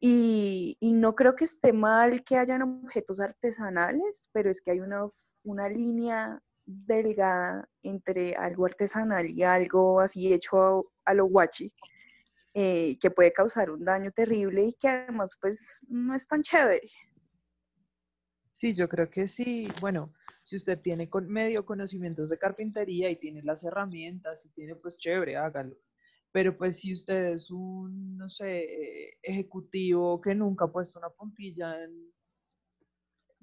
[0.01, 5.07] Y, no creo que esté mal que hayan objetos artesanales, pero es que hay una,
[5.43, 11.73] una línea delgada entre algo artesanal y algo así hecho a, a lo guachi,
[12.55, 16.89] eh, que puede causar un daño terrible y que además pues no es tan chévere.
[18.51, 19.69] Sí, yo creo que sí.
[19.81, 24.97] Bueno, si usted tiene medio conocimientos de carpintería y tiene las herramientas y tiene, pues
[24.99, 25.77] chévere, hágalo.
[26.35, 31.09] Pero pues si usted es un, no sé, eh, ejecutivo que nunca ha puesto una
[31.09, 32.13] puntilla en-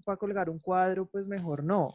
[0.03, 1.93] para colgar un cuadro, pues mejor no.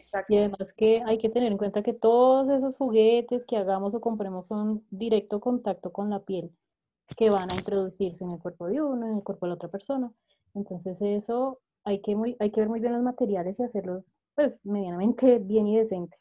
[0.00, 0.34] Exacto.
[0.34, 4.00] Y además que hay que tener en cuenta que todos esos juguetes que hagamos o
[4.00, 6.50] compremos son directo contacto con la piel,
[7.16, 9.68] que van a introducirse en el cuerpo de uno, en el cuerpo de la otra
[9.68, 10.12] persona.
[10.52, 14.02] Entonces eso hay que, muy, hay que ver muy bien los materiales y hacerlos
[14.34, 16.18] pues medianamente bien y decentes.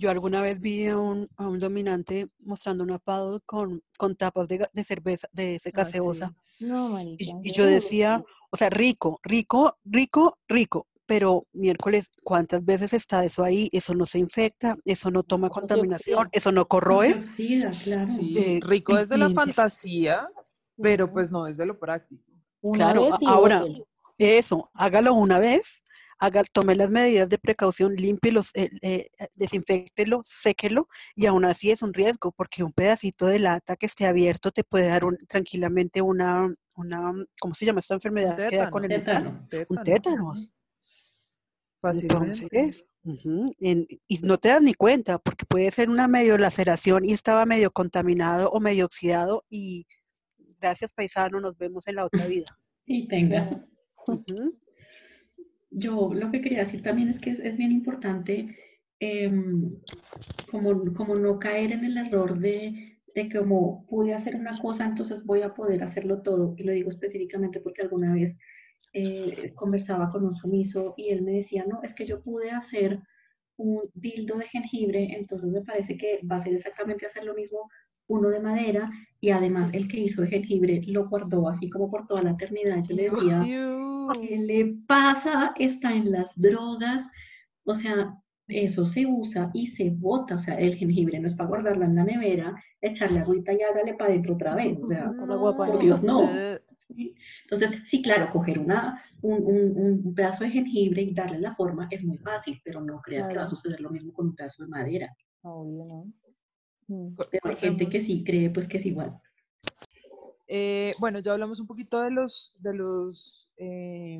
[0.00, 4.48] Yo alguna vez vi a un, a un dominante mostrando una paddle con, con tapas
[4.48, 6.28] de, de cerveza, de ese Ah, gaseosa.
[6.58, 6.66] sí.
[6.66, 7.38] No, Y, marica.
[7.42, 10.86] y yo decía, o sea, rico, rico, rico, rico.
[11.04, 13.68] Pero miércoles, ¿cuántas veces está eso ahí?
[13.72, 17.14] Eso no se infecta, eso no toma contaminación, eso no corroe.
[17.84, 18.08] claro.
[18.08, 20.28] Sí, Eh, rico y- desde la fantasía,
[20.80, 22.22] pero pues no desde lo práctico.
[22.62, 23.64] Una Claro, ahora,
[24.18, 25.79] eso, hágalo una vez,
[26.20, 31.70] haga, tome las medidas de precaución, límpielos, eh, eh, eh, desinfectelo, séquelo, y aún así
[31.70, 35.16] es un riesgo, porque un pedacito de lata que esté abierto te puede dar un-
[35.26, 39.46] tranquilamente una, una, ¿cómo se llama esta enfermedad que da con el tétano.
[39.50, 39.66] Tétano.
[39.70, 40.54] Un Tétano, tétanos.
[41.80, 42.46] fácilmente.
[42.50, 42.84] Entonces,
[43.60, 47.46] en- y no te das ni cuenta, porque puede ser una medio laceración y estaba
[47.46, 49.86] medio contaminado o medio oxidado, y
[50.60, 52.58] gracias paisano, nos vemos en la otra vida.
[52.84, 53.66] Y tenga.
[54.06, 54.58] Ujú.
[55.70, 58.56] Yo lo que quería decir también es que es, bien importante
[58.98, 59.76] em,
[60.50, 64.84] como, como no caer en el error de, de que como pude hacer una cosa,
[64.86, 66.54] entonces voy a poder hacerlo todo.
[66.56, 68.36] Y lo digo específicamente porque alguna vez
[68.92, 73.00] eh, conversaba con un sumiso y él me decía, no, es que yo pude hacer
[73.56, 77.68] un dildo de jengibre, entonces me parece que va a ser exactamente hacer lo mismo
[78.10, 82.06] uno de madera y además el que hizo de jengibre lo guardó así como por
[82.06, 82.82] toda la eternidad.
[82.88, 83.42] Yo le decía.
[84.14, 85.52] ¿Qué le pasa?
[85.58, 87.06] Está en las drogas.
[87.64, 88.14] O sea,
[88.48, 90.36] eso se usa y se bota.
[90.36, 93.94] O sea, el jengibre no es para guardarlo en la nevera, echarle agüita y hágale
[93.94, 94.76] para adentro otra vez.
[94.82, 95.80] O sea, guapa, por no.
[95.80, 96.28] Dios, no.
[97.44, 101.86] Entonces, sí, claro, coger una, un, un- un pedazo de jengibre y darle la forma
[101.90, 104.62] es muy fácil, pero no creas que va a suceder lo mismo con un pedazo
[104.64, 105.08] de madera.
[105.42, 106.04] Obvio, ¿no?
[107.30, 109.20] Pero hay gente que sí cree pues que es igual.
[110.48, 114.18] Eh, bueno, ya hablamos un poquito de los, de los, eh,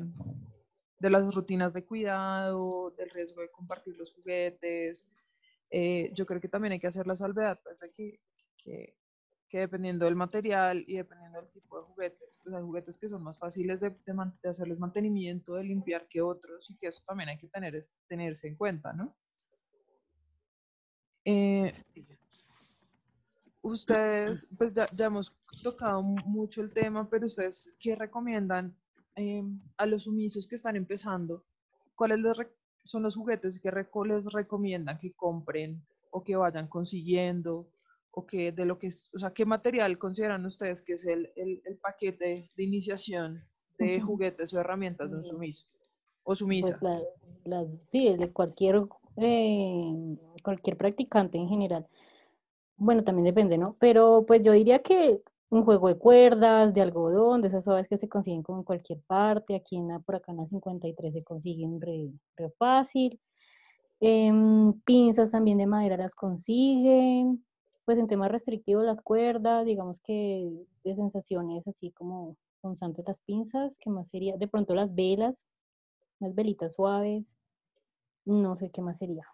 [0.99, 5.05] de las rutinas de cuidado, del riesgo de compartir los juguetes.
[5.69, 8.95] Eh, yo creo que también hay que hacer la salvedad, pues, de que,
[9.51, 13.37] dependiendo del material y dependiendo del tipo de juguetes, pues hay juguetes que son más
[13.37, 17.27] fáciles de, de man- de hacerles mantenimiento, de limpiar que otros, y que eso también
[17.27, 19.13] hay que tener, tenerse en cuenta, ¿no?
[23.63, 28.75] Ustedes, pues ya, ya hemos tocado mu- mucho el tema, pero ustedes, ¿qué recomiendan
[29.15, 31.43] em, a los sumisos que están empezando?
[31.95, 32.21] ¿Cuáles
[32.83, 37.67] son los juguetes que reco- les recomiendan que compren o que vayan consiguiendo?
[38.13, 41.31] ¿O que de lo que es, o sea, qué material consideran ustedes que es el,
[41.35, 43.41] el- el paquete de iniciación
[43.77, 45.67] de juguetes o herramientas de un sumiso
[46.23, 46.77] o sumisa?
[46.79, 48.81] Pues la, la- sí, de cualquier,
[49.17, 51.87] eh, cualquier practicante en general.
[52.83, 53.75] Bueno, también depende, ¿no?
[53.79, 57.99] Pero pues yo diría que un juego de cuerdas, de algodón, de esas suaves que
[57.99, 59.53] se consiguen como en cualquier parte.
[59.55, 62.11] Aquí en la, por acá en la 53 se consiguen re,
[62.57, 63.19] fácil.
[63.99, 67.45] Em, pinzas también de madera las consiguen.
[67.85, 70.49] Pues en temas restrictivos las cuerdas, digamos que
[70.83, 74.37] de sensaciones así como constantes las pinzas, ¿qué más sería?
[74.37, 75.45] De pronto las velas,
[76.19, 77.25] unas velitas suaves.
[78.25, 79.25] No sé qué más sería.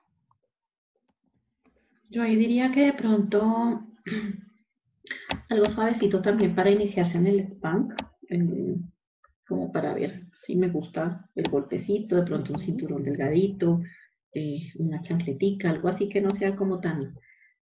[2.09, 3.83] Yo ahí diría que de pronto
[5.49, 7.93] algo suavecito también para iniciarse en el spank,
[8.29, 8.75] eh,
[9.47, 13.81] como para ver si me gusta el golpecito, de pronto un cinturón delgadito,
[14.33, 17.13] eh, una chancletica, algo así que no sea como tan,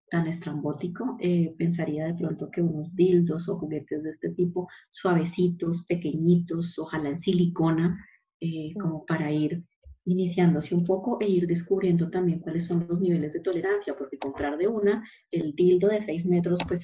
[0.10, 1.18] tan estrambótico.
[1.20, 7.10] Eh, pensaría de pronto que unos dildos o juguetes de este tipo, suavecitos, pequeñitos, ojalá
[7.10, 8.06] en silicona,
[8.42, 8.74] Sí.
[8.80, 9.64] como para ir
[10.06, 14.58] iniciándose un poco e ir descubriendo también cuáles son los niveles de tolerancia, porque comprar
[14.58, 16.82] de una el dildo de 6 metros, pues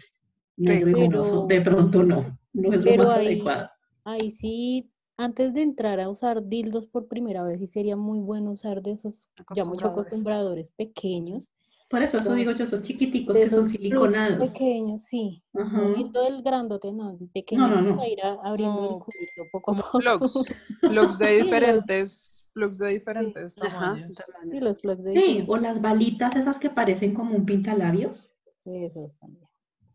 [0.58, 3.70] negro y Pero- gomoso, de pronto no, no es lo pero más ahí- adecuado.
[4.04, 8.52] Ahí sí, antes de entrar a usar dildos por primera vez, sí sería muy bueno
[8.52, 10.70] usar de esos ya mucho Acostumbradores.
[10.72, 11.48] pequeños
[11.90, 14.50] Por eso, eso Son digo yo, esos chiquiticos de que son esos siliconados.
[14.50, 15.44] pequeños, sí.
[15.54, 15.94] No Ajá.
[15.96, 17.98] viendo el grandote, no, el No, no, pequeñito no.
[17.98, 20.00] para ir a- abriendo el Como, cubito poco a poco.
[20.00, 20.46] plugs,
[20.80, 24.08] plugs de Sí, diferentes, plugs de sí, diferentes Ajá, tamaños.
[24.08, 24.62] sí, tamaños.
[24.62, 25.50] los plugs de Sí, diferentes.
[25.50, 28.18] o las balitas esas que parecen como un pintalabios,
[28.66, 29.48] Esos también.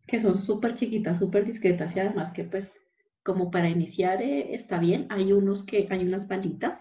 [0.07, 2.67] que son súper chiquitas, súper discretas y además que pues
[3.25, 5.07] como para iniciar eh, está bien.
[5.11, 6.79] Hay unos que, hay unas balitas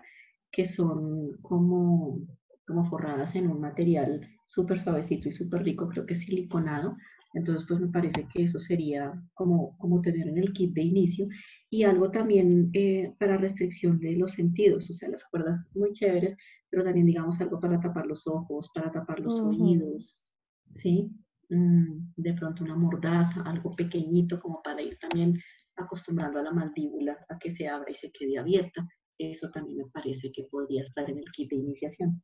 [0.51, 2.19] que son como,
[2.67, 6.95] como forradas en un material súper suavecito y súper rico, creo que es siliconado.
[7.35, 11.27] Entonces, pues me parece que eso sería como, como tener en el kit de inicio.
[11.69, 16.37] Y algo también eh, para restricción de los sentidos, o sea, las cuerdas muy chéveres,
[16.69, 20.17] pero también digamos algo para tapar los ojos, para tapar los oídos,
[20.81, 21.11] ¿sí?
[21.49, 25.37] Mm, de pronto una mordaza, algo pequeñito como para ir también
[25.75, 28.87] acostumbrando a la mandíbula a que se abra y se quede abierta.
[29.17, 32.21] Eso también me parece que podría estar en el kit de iniciación.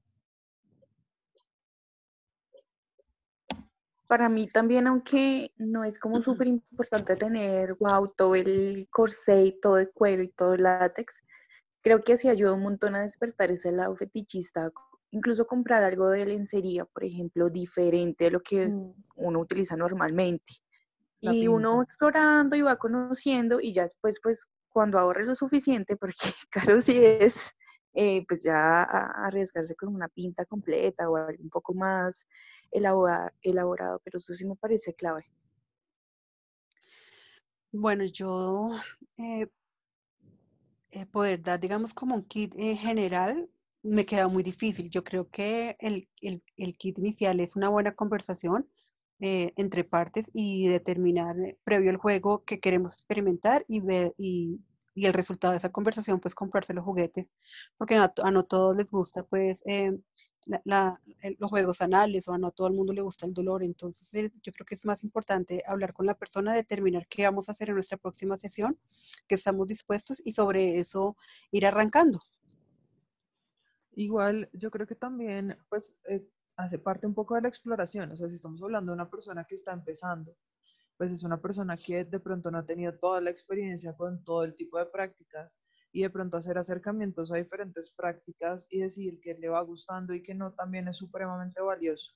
[4.12, 9.59] Para mí también, aunque no es como súper importante tener, wow, todo el corsé y
[9.62, 11.24] todo el cuero y todo el látex,
[11.82, 14.70] creo que sí ayuda un montón a despertar ese lado fetichista.
[15.12, 20.53] Incluso comprar algo de lencería, por ejemplo, diferente de lo que Mm, uno utiliza normalmente.
[21.22, 25.95] La Y uno explorando y va conociendo y ya después, pues, cuando ahorre lo suficiente,
[25.97, 26.16] porque
[26.51, 27.51] caro sí es,
[27.93, 32.26] eh, pues ya a- arriesgarse con una pinta completa o algo un poco más
[32.72, 35.26] elaborado, pero eso sí me parece clave.
[37.74, 38.72] Bueno, yo
[39.17, 39.47] eh,
[40.91, 43.49] eh, poder dar, digamos, como un kit en general,
[43.84, 44.89] me queda muy difícil.
[44.89, 48.69] Yo creo que el, el- el kit inicial es una buena conversación
[49.19, 54.59] eh, entre partes y determinar eh, previo al juego que queremos experimentar y ver y,
[54.95, 57.28] y el resultado de esa conversación, pues comprarse los juguetes,
[57.78, 59.93] porque a, no todos les gusta, pues, eh,
[60.46, 61.02] la- la-
[61.39, 63.64] los juegos anales o a todo el mundo le gusta el dolor.
[63.64, 67.48] Entonces, eh, yo creo que es más importante hablar con la persona, determinar qué vamos
[67.50, 68.78] a hacer en nuestra próxima sesión,
[69.28, 71.16] que estamos dispuestos y sobre eso
[71.52, 72.20] ir arrancando.
[73.94, 76.26] Igual, yo creo que también, pues, eh,
[76.56, 78.12] hace parte un poco de la exploración.
[78.12, 80.36] O sea, si estamos hablando de una persona que está empezando,
[80.98, 84.44] pues es una persona que de pronto no ha tenido toda la experiencia con todo
[84.44, 85.58] el tipo de prácticas
[85.92, 90.24] y de pronto hacer acercamientos a diferentes prácticas y decir que le va gustando y
[90.24, 92.14] que no también es supremamente valioso.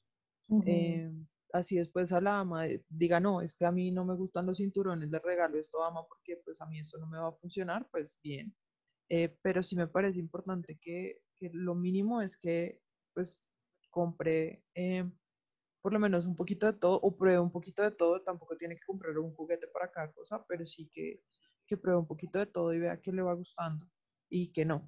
[0.65, 1.11] Eh,
[1.51, 4.45] así después a la ama eh, diga, no, es que a mí no me gustan
[4.45, 7.33] los cinturones de regalo esto ama porque pues a mí esto no me va a
[7.33, 8.55] funcionar, pues bien.
[9.09, 12.81] Eh, pero sí me parece importante que, que lo mínimo es que
[13.13, 13.47] pues
[13.91, 15.09] compre eh,
[15.85, 18.23] por lo menos un poquito de todo o pruebe un poquito de todo.
[18.23, 21.21] Tampoco tiene que comprar un juguete para cada cosa, pero sí que,
[21.65, 23.89] que pruebe un poquito de todo y vea que le va gustando
[24.29, 24.85] y que no.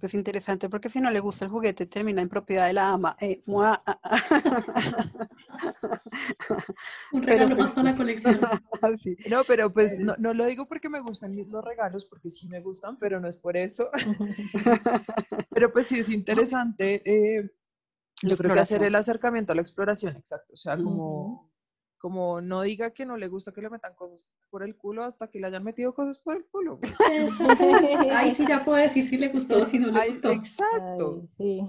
[0.00, 3.16] Pues interesante, porque si no le gusta el juguete, termina en propiedad de la ama.
[3.20, 4.18] Eh, mua, ah, ah.
[7.12, 7.98] Un Pero regalo pues más para la sí.
[7.98, 8.40] colección.
[8.98, 9.16] Sí.
[9.28, 12.62] No, pero pues no, no lo digo porque me gustan los regalos, porque sí me
[12.62, 13.90] gustan, pero no es por eso.
[15.50, 17.02] Pero pues sí es interesante.
[17.04, 17.50] eh,
[18.22, 20.54] yo creo que hacer el acercamiento a la exploración, exacto.
[20.54, 21.49] O sea, como,
[22.00, 25.28] como no diga que no le gusta que le metan cosas por el culo hasta
[25.28, 26.78] que le hayan metido cosas por el culo.
[28.12, 30.30] Ahí sí ya puedo decir si le gustó o si no le Ay, gustó.
[30.32, 31.22] exacto.
[31.22, 31.62] Ay, sí.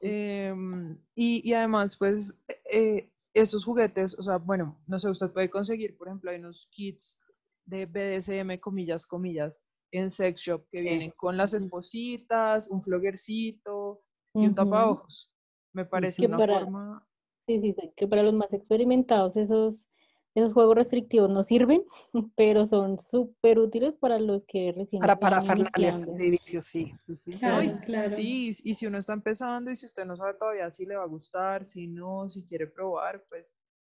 [0.00, 2.40] Em, y, y además, pues,
[2.72, 6.68] eh, esos juguetes, o sea, bueno, no sé, usted puede conseguir, por ejemplo, hay unos
[6.70, 7.18] kits
[7.66, 9.62] de BDSM, comillas, comillas,
[9.92, 10.84] en sex shop que Sí.
[10.84, 14.02] vienen con las espositas, un floguercito
[14.34, 14.54] y un Ujú.
[14.54, 15.30] tapaojos.
[15.72, 17.06] Me parece Que una para- forma,
[17.46, 19.88] Sí, sí, sí, que para los más experimentados esos,
[20.34, 21.84] esos juegos restrictivos no sirven,
[22.36, 26.12] pero son súper útiles para los que recién Para iniciando.
[26.12, 26.92] de inicio, sí.
[27.38, 28.10] Claro, Y, claro.
[28.10, 31.04] sí, y si uno está empezando y si usted no sabe todavía si le va
[31.04, 33.52] a gustar, si no, si quiere probar, pues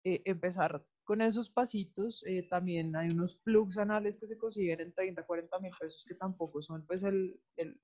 [0.04, 2.22] eh, empezar con esos pasitos.
[2.26, 6.14] eh, también hay unos plugs anales que se consiguen en 30, 40 mil pesos que
[6.14, 7.80] tampoco son pues el, el,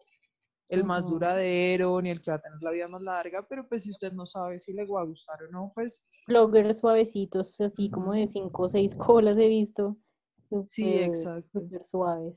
[0.74, 3.84] el más duradero ni el que va a tener la vida más larga, pero pues
[3.84, 7.90] si usted no sabe si le va a gustar o no, pues Bloggers suavecitos, así
[7.90, 9.96] como de cinco o seis colas he visto.
[10.68, 11.60] sí, súper- exacto.
[11.60, 12.34] Súper suaves.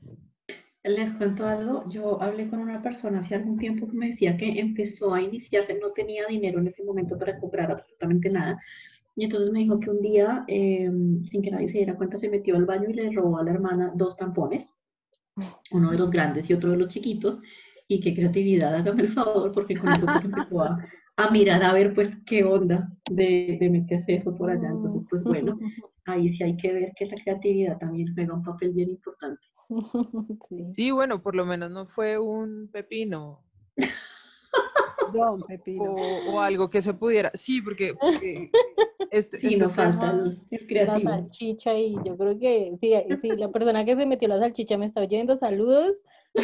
[0.84, 4.58] Les cuento algo, yo hablé con una persona hace algún tiempo que me decía que
[4.58, 8.58] empezó a iniciarse, no tenía dinero en ese momento para comprar absolutamente nada,
[9.16, 10.88] y entonces me dijo que un día, eh,
[11.30, 13.50] sin que nadie se diera cuenta, se metió al baño y le robó a la
[13.50, 14.68] hermana dos tampones,
[15.72, 17.38] uno de los grandes y otro de los chiquitos,
[17.88, 20.78] y qué creatividad, hágame el favor, porque con eso pues empezó a,
[21.16, 25.24] a mirar a ver pues qué onda de, de meterse eso por allá, entonces pues
[25.24, 25.58] bueno,
[26.04, 29.40] ahí sí hay que ver que la creatividad también juega un papel bien importante.
[30.48, 30.70] Sí.
[30.70, 33.40] Sí, bueno, por lo menos no fue un pepino.
[35.12, 35.94] Don Pepino.
[35.94, 37.30] O, o algo que se pudiera.
[37.34, 38.50] Sí, porque, porque
[39.10, 43.84] este, Sí, este nos falta La salchicha y yo creo que sí, sí, la persona
[43.84, 45.94] que se metió la salchicha me está oyendo, saludos,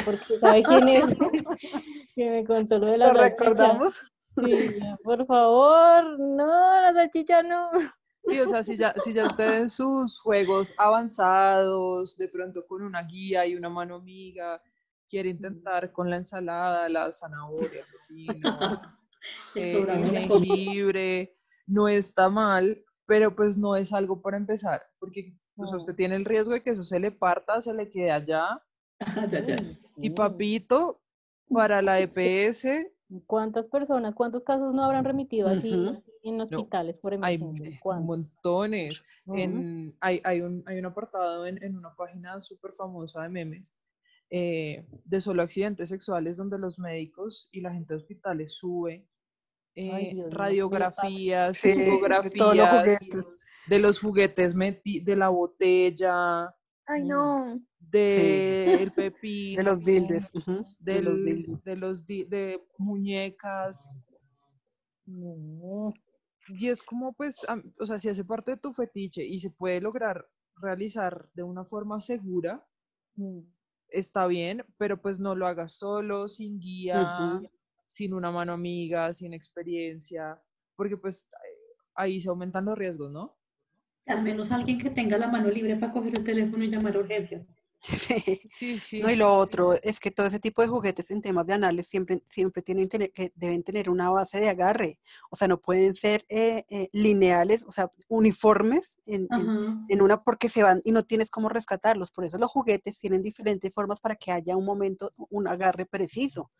[0.04, 1.06] porque sabe quién es,
[2.14, 3.30] que me contó lo de la ¿Lo salchicha.
[3.30, 4.00] recordamos?
[4.36, 4.56] Sí,
[5.02, 6.46] por favor, no,
[6.82, 7.70] la salchicha no.
[8.28, 12.82] Sí, o sea, si ya, si ya usted en sus juegos avanzados, de pronto con
[12.82, 14.60] una guía y una mano amiga,
[15.08, 18.58] quiere intentar con la ensalada, la zanahoria, el pepino,
[19.54, 25.76] El eh, jengibre, no está mal, pero pues no es algo para empezar, porque No.
[25.76, 28.60] usted tiene el riesgo de que eso se le parta, se le quede allá,
[29.96, 31.00] Y papito,
[31.48, 32.90] para la EPS,
[33.26, 35.72] ¿Cuántas personas, cuántos casos no habrán remitido así
[36.24, 37.78] en hospitales por hay emergencia?
[37.80, 38.06] ¿Cuántos?
[38.06, 39.02] montones.
[39.26, 43.74] En, hay, hay, un, hay un apartado en, en una página súper famosa de memes
[44.30, 49.06] eh, de solo accidentes sexuales donde los médicos y la gente de hospitales sube
[49.76, 53.40] Ay, eh, radiografías, Sí, de los juguetes.
[53.66, 56.54] de los juguetes meti- de la botella,
[56.86, 57.08] Ay, Mm.
[57.08, 57.60] no.
[57.78, 60.32] del pepino, De los dildes.
[60.80, 61.64] De los dildes.
[61.64, 63.88] de los di- de muñecas.
[65.06, 65.92] No.
[66.48, 67.40] Y es como, pues,
[67.78, 70.26] o sea, si hace parte de tu fetiche y se puede lograr
[70.56, 72.66] realizar de una forma segura,
[73.16, 73.40] Mm.
[73.88, 77.40] está bien, pero pues no lo hagas solo, sin guía,
[77.86, 80.42] sin una mano amiga, sin experiencia,
[80.76, 81.28] porque pues
[81.94, 83.36] ahí se aumentan los riesgos, ¿no?
[84.06, 87.00] Al menos alguien que tenga la mano libre para coger el teléfono y llamar a
[87.00, 87.44] urgencia.
[87.80, 88.40] Sí.
[88.50, 89.00] Sí, sí.
[89.02, 91.86] No, y lo otro es que todo ese tipo de juguetes en temas de anales
[91.86, 94.98] siempre, siempre tienen tener- que deben tener una base de agarre.
[95.30, 99.28] O sea, no pueden ser eh, eh, lineales, o sea, uniformes en,
[99.88, 102.10] en- una porque se van y no tienes cómo rescatarlos.
[102.10, 106.50] Por eso los juguetes tienen diferentes formas para que haya un momento, un agarre preciso.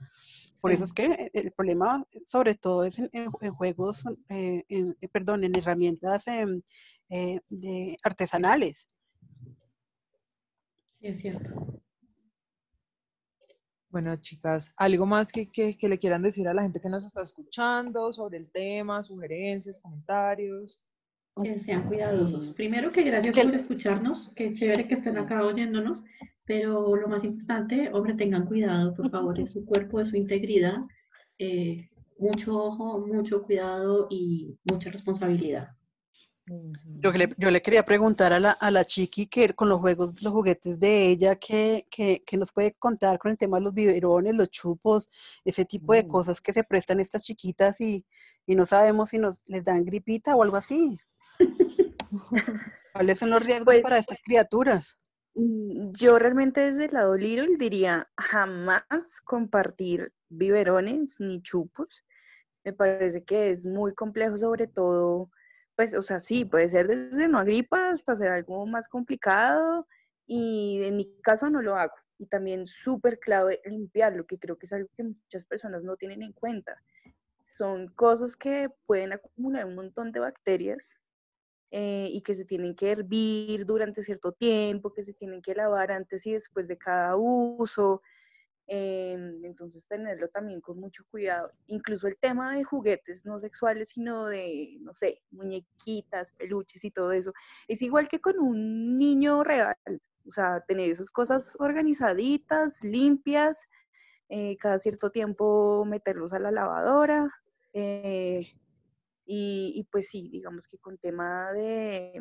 [0.65, 4.63] Por eso es que eh, el problema, sobre todo, es en, en- en juegos, eh,
[4.71, 6.63] en- eh, perdón, en herramientas em,
[7.11, 8.89] eh, de artesanales.
[10.99, 11.83] Sí, es cierto.
[13.91, 17.05] Bueno, chicas, ¿algo más que, que, que le quieran decir a la gente que nos
[17.05, 20.83] está escuchando sobre el tema, sugerencias, comentarios?
[21.43, 22.55] Que sean cuidadosos.
[22.55, 26.03] Primero que gracias por escucharnos, que chévere que estén acá oyéndonos,
[26.47, 30.77] pero lo más importante, hombre, tengan cuidado, por favor, de su cuerpo, de su integridad.
[31.39, 35.71] eh, mucho ojo, mucho cuidado y mucha responsabilidad.
[37.01, 39.81] Yo que le, yo le quería preguntar a la, a la chiqui que con los
[39.81, 43.65] juegos, los juguetes de ella, que, que, que nos puede contar con el tema de
[43.65, 45.09] los biberones, los chupos,
[45.45, 48.05] ese tipo de cosas que se prestan estas chiquitas y,
[48.47, 50.99] y no sabemos si nos les dan gripita o algo así.
[52.93, 55.01] ¿Cuáles son los riesgos Pues- para estas criaturas?
[55.35, 62.05] Mm, Yo realmente desde el lado Little diría jamás compartir biberones ni chupos.
[62.65, 65.31] Me parece que es muy complejo, sobre todo,
[65.77, 69.87] pues, o sea, sí, puede ser desde una gripa hasta ser algo más complicado
[70.27, 71.95] y en mi caso no lo hago.
[72.19, 76.23] Y también súper clave limpiarlo, que creo que es algo que muchas personas no tienen
[76.23, 76.81] en cuenta.
[77.45, 81.01] Son cosas que pueden acumular un montón de bacterias
[81.77, 85.91] eh, y que se tienen que hervir durante cierto tiempo, que se tienen que lavar
[85.91, 88.01] antes y después de cada uso.
[88.69, 91.51] em, entonces tenerlo también con mucho cuidado.
[91.67, 97.13] Incluso el tema de juguetes no sexuales, sino de, no sé, muñequitas, peluches y todo
[97.13, 97.33] eso,
[97.69, 99.77] es igual que con un niño real.
[100.27, 103.69] O sea, tener esas cosas organizaditas, limpias,
[104.29, 107.31] eh, cada cierto tiempo meterlos a la lavadora.
[107.75, 108.47] eh,
[109.27, 112.21] y, y pues sí, digamos que con tema de,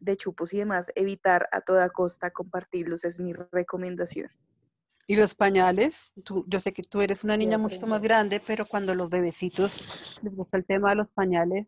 [0.00, 4.30] de chupos y demás, evitar a toda costa compartirlos es mi recomendación.
[5.06, 6.12] ¿Y los pañales?
[6.24, 10.18] Tú, yo sé que tú eres una niña mucho más grande, pero cuando los bebecitos
[10.22, 11.66] les gusta el tema de los pañales,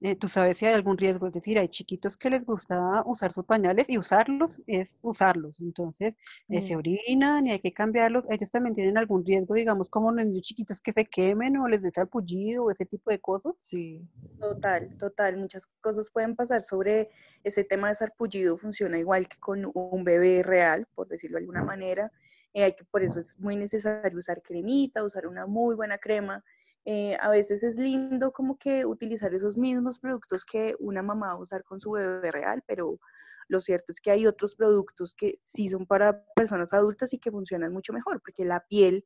[0.00, 1.26] eh, tú sabes si hay algún riesgo.
[1.26, 5.60] Es decir, hay chiquitos que les gusta usar sus pañales y usarlos es usarlos.
[5.60, 6.14] Entonces,
[6.48, 6.78] eh, se Mm.
[6.78, 8.24] orinan y hay que cambiarlos.
[8.28, 11.82] Ellos también tienen algún riesgo, digamos, como los niños chiquitos que se quemen o les
[11.82, 13.54] dé salpullido o ese tipo de cosas.
[13.60, 14.02] Sí.
[14.38, 15.36] Total, total.
[15.38, 17.08] Muchas cosas pueden pasar sobre
[17.42, 18.58] ese tema de sarpullido.
[18.58, 22.12] Funciona igual que con un bebé real, por decirlo de alguna manera.
[22.52, 26.44] Eh, hay que, por eso es muy necesario usar cremita, usar una muy buena crema.
[26.88, 31.32] Eh, a veces es lindo como que utilizar esos mismos productos que una mamá va
[31.32, 33.00] a usar con su bebé real, pero
[33.48, 37.32] lo cierto es que hay otros productos que sí son para personas adultas y que
[37.32, 39.04] funcionan mucho mejor, porque la piel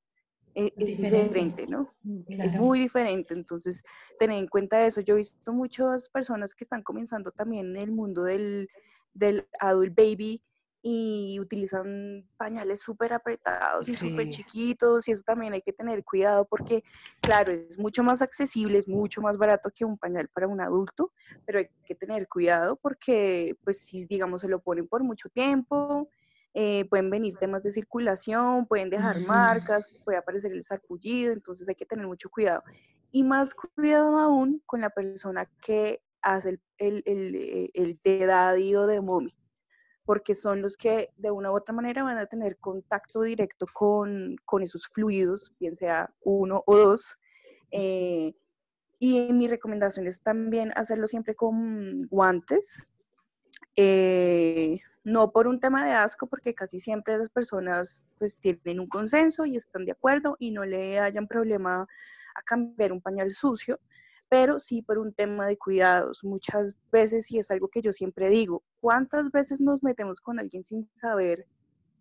[0.55, 1.23] eh, es Diferente.
[1.41, 1.95] diferente, ¿no?
[2.29, 2.65] Es Claro.
[2.65, 3.83] muy diferente, entonces
[4.19, 5.01] tener en cuenta eso.
[5.01, 8.69] Yo he visto muchas personas que están comenzando también en el mundo del,
[9.15, 10.43] del adult baby
[10.83, 14.31] y utilizan pañales súper apretados y súper Sí.
[14.31, 16.83] chiquitos y eso también hay que tener cuidado porque,
[17.23, 21.13] claro, es mucho más accesible, es mucho más barato que un pañal para un adulto,
[21.45, 26.09] pero hay que tener cuidado porque, pues, si, digamos, se lo ponen por mucho tiempo,
[26.55, 31.75] eh, pueden venir temas de circulación, pueden dejar marcas, puede aparecer el sarpullido, entonces hay
[31.77, 32.63] que tener mucho cuidado.
[33.13, 38.27] Y más cuidado aún con la persona que hace el, el, el, eh, el de
[38.27, 39.35] daddy o de mommy
[40.11, 44.35] porque son los que de una u otra manera van a tener contacto directo con,
[44.45, 47.17] con esos fluidos, bien sea uno o dos.
[47.71, 48.35] Eh,
[48.99, 52.85] y mi recomendación es también hacerlo siempre con guantes,
[53.77, 58.89] eh, no por un tema de asco, porque casi siempre las personas pues tienen un
[58.89, 61.87] consenso y están de acuerdo y no le hayan problema
[62.35, 63.79] a cambiar un pañal sucio,
[64.31, 66.23] pero sí por un tema de cuidados.
[66.23, 70.63] Muchas veces, y es algo que yo siempre digo, ¿cuántas veces nos metemos con alguien
[70.63, 71.47] sin saber,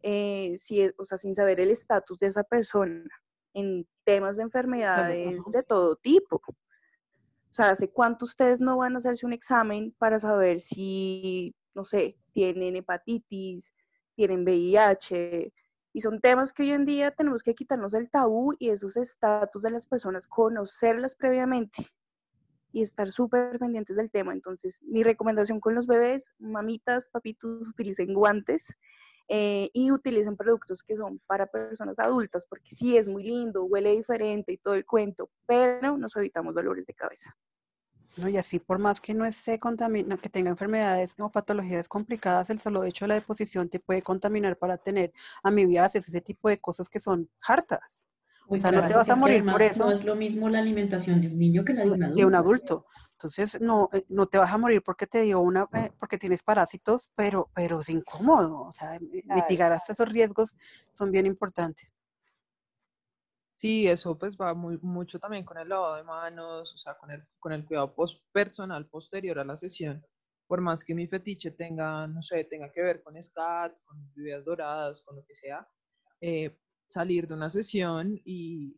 [0.03, 3.03] eh, si, o sea, sin saber el estatus de esa persona
[3.55, 6.39] en temas de enfermedades de todo tipo?
[6.45, 11.83] O sea, ¿hace cuánto ustedes no van a hacerse un examen para saber si, no
[11.83, 13.73] sé, tienen hepatitis,
[14.13, 15.51] tienen VIH?
[15.93, 19.63] Y son temas que hoy en día tenemos que quitarnos el tabú y esos estatus
[19.63, 21.87] de las personas, conocerlas previamente
[22.71, 24.33] y estar súper pendientes del tema.
[24.33, 28.67] Entonces, mi recomendación con los bebés, mamitas, papitos, utilicen guantes
[29.27, 33.91] eh, y utilicen productos que son para personas adultas, porque sí es muy lindo, huele
[33.91, 37.35] diferente y todo el cuento, pero nos evitamos dolores de cabeza.
[38.17, 38.27] ¿no?
[38.27, 42.59] Y así, por más que no esté contamina, que tenga enfermedades o patologías complicadas, el
[42.59, 45.13] solo hecho de la deposición te puede contaminar para tener
[45.43, 48.03] amibiasis, ese tipo de cosas que son hartas.
[48.49, 49.85] O sea, no te claro, vas a morir por eso.
[49.85, 52.21] No es lo mismo la alimentación de un niño que la de un adulto.
[52.21, 52.85] de un adulto.
[53.11, 56.41] Entonces, no, eh, no te vas a morir porque te dio una, eh, porque tienes
[56.41, 58.61] parásitos, pero, pero es incómodo.
[58.61, 60.55] O sea, eh, mitigar hasta esos riesgos
[60.93, 61.93] son bien importantes.
[63.57, 67.11] Sí, eso pues va muy, mucho también con el lavado de manos, o sea, con
[67.11, 70.05] el, con el cuidado pos- personal posterior a la sesión.
[70.47, 74.45] Por más que mi fetiche tenga, no sé, tenga que ver con SCAT, con bebidas
[74.45, 75.67] doradas, con lo que sea,
[76.21, 76.57] eh,
[76.89, 78.77] salir de una sesión y,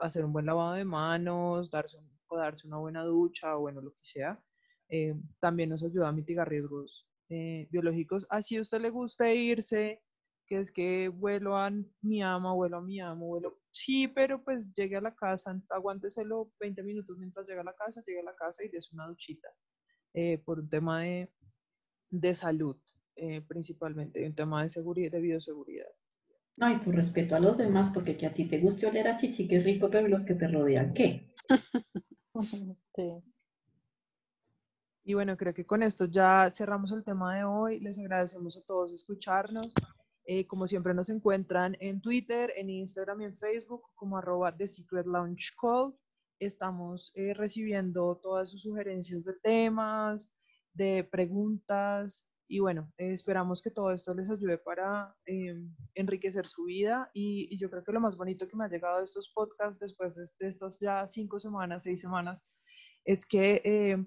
[0.00, 3.80] hacer un buen lavado de manos, darse, un- o darse una buena ducha, o bueno,
[3.82, 4.42] lo que sea,
[4.88, 8.26] eh, también nos ayuda a mitigar riesgos eh, biológicos.
[8.30, 10.02] Así a usted le gusta irse,
[10.46, 11.70] que es que vuelo a
[12.02, 13.60] mi ama, vuelo a mi amo, vuelo.
[13.72, 18.02] Sí, pero pues llegue a la casa, aguánteselo 20 minutos mientras llega a la casa,
[18.06, 19.48] llegue a la casa y des una duchita.
[20.14, 21.32] eh, por un tema de,
[22.10, 22.76] de salud,
[23.48, 25.88] principalmente, un tema de seguridad, de bioseguridad.
[26.58, 29.16] No, y por respeto a los demás, porque que a ti te guste oler a
[29.16, 31.32] chichi, es rico, pero los que te rodean, ¿qué?
[32.94, 33.22] Sí.
[35.04, 37.80] Y bueno, creo que con esto ya cerramos el tema de hoy.
[37.80, 39.72] Les agradecemos a todos escucharnos.
[40.24, 44.66] Eh, como siempre nos encuentran en Twitter, en Instagram y en Facebook como arroba The
[44.66, 45.94] Secret Launch Call.
[46.38, 50.32] Estamos eh, recibiendo todas sus sugerencias de temas,
[50.74, 55.54] de preguntas y bueno, eh, esperamos que todo esto les ayude para eh,
[55.94, 59.04] enriquecer su vida y, yo creo que lo más bonito que me ha llegado de
[59.04, 62.46] estos podcasts después de, estas ya cinco semanas, seis semanas,
[63.04, 64.06] es que eh,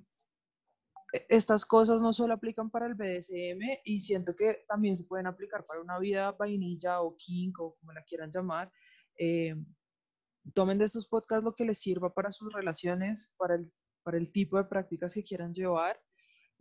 [1.29, 5.65] estas cosas no solo aplican para el BDSM y siento que también se pueden aplicar
[5.65, 8.71] para una vida vainilla o kink o como la quieran llamar.
[9.19, 9.55] Eh,
[10.53, 13.71] tomen de estos podcasts lo que les sirva para sus relaciones, para el,
[14.03, 16.01] para el tipo de prácticas que quieran llevar.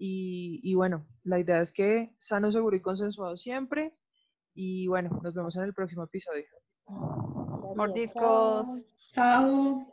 [0.02, 3.94] Y, y bueno, la idea es que sano, seguro y consensuado siempre.
[4.54, 6.46] Y bueno, nos vemos en el próximo episodio.
[7.76, 8.66] Mordiscos.
[9.12, 9.92] Chao.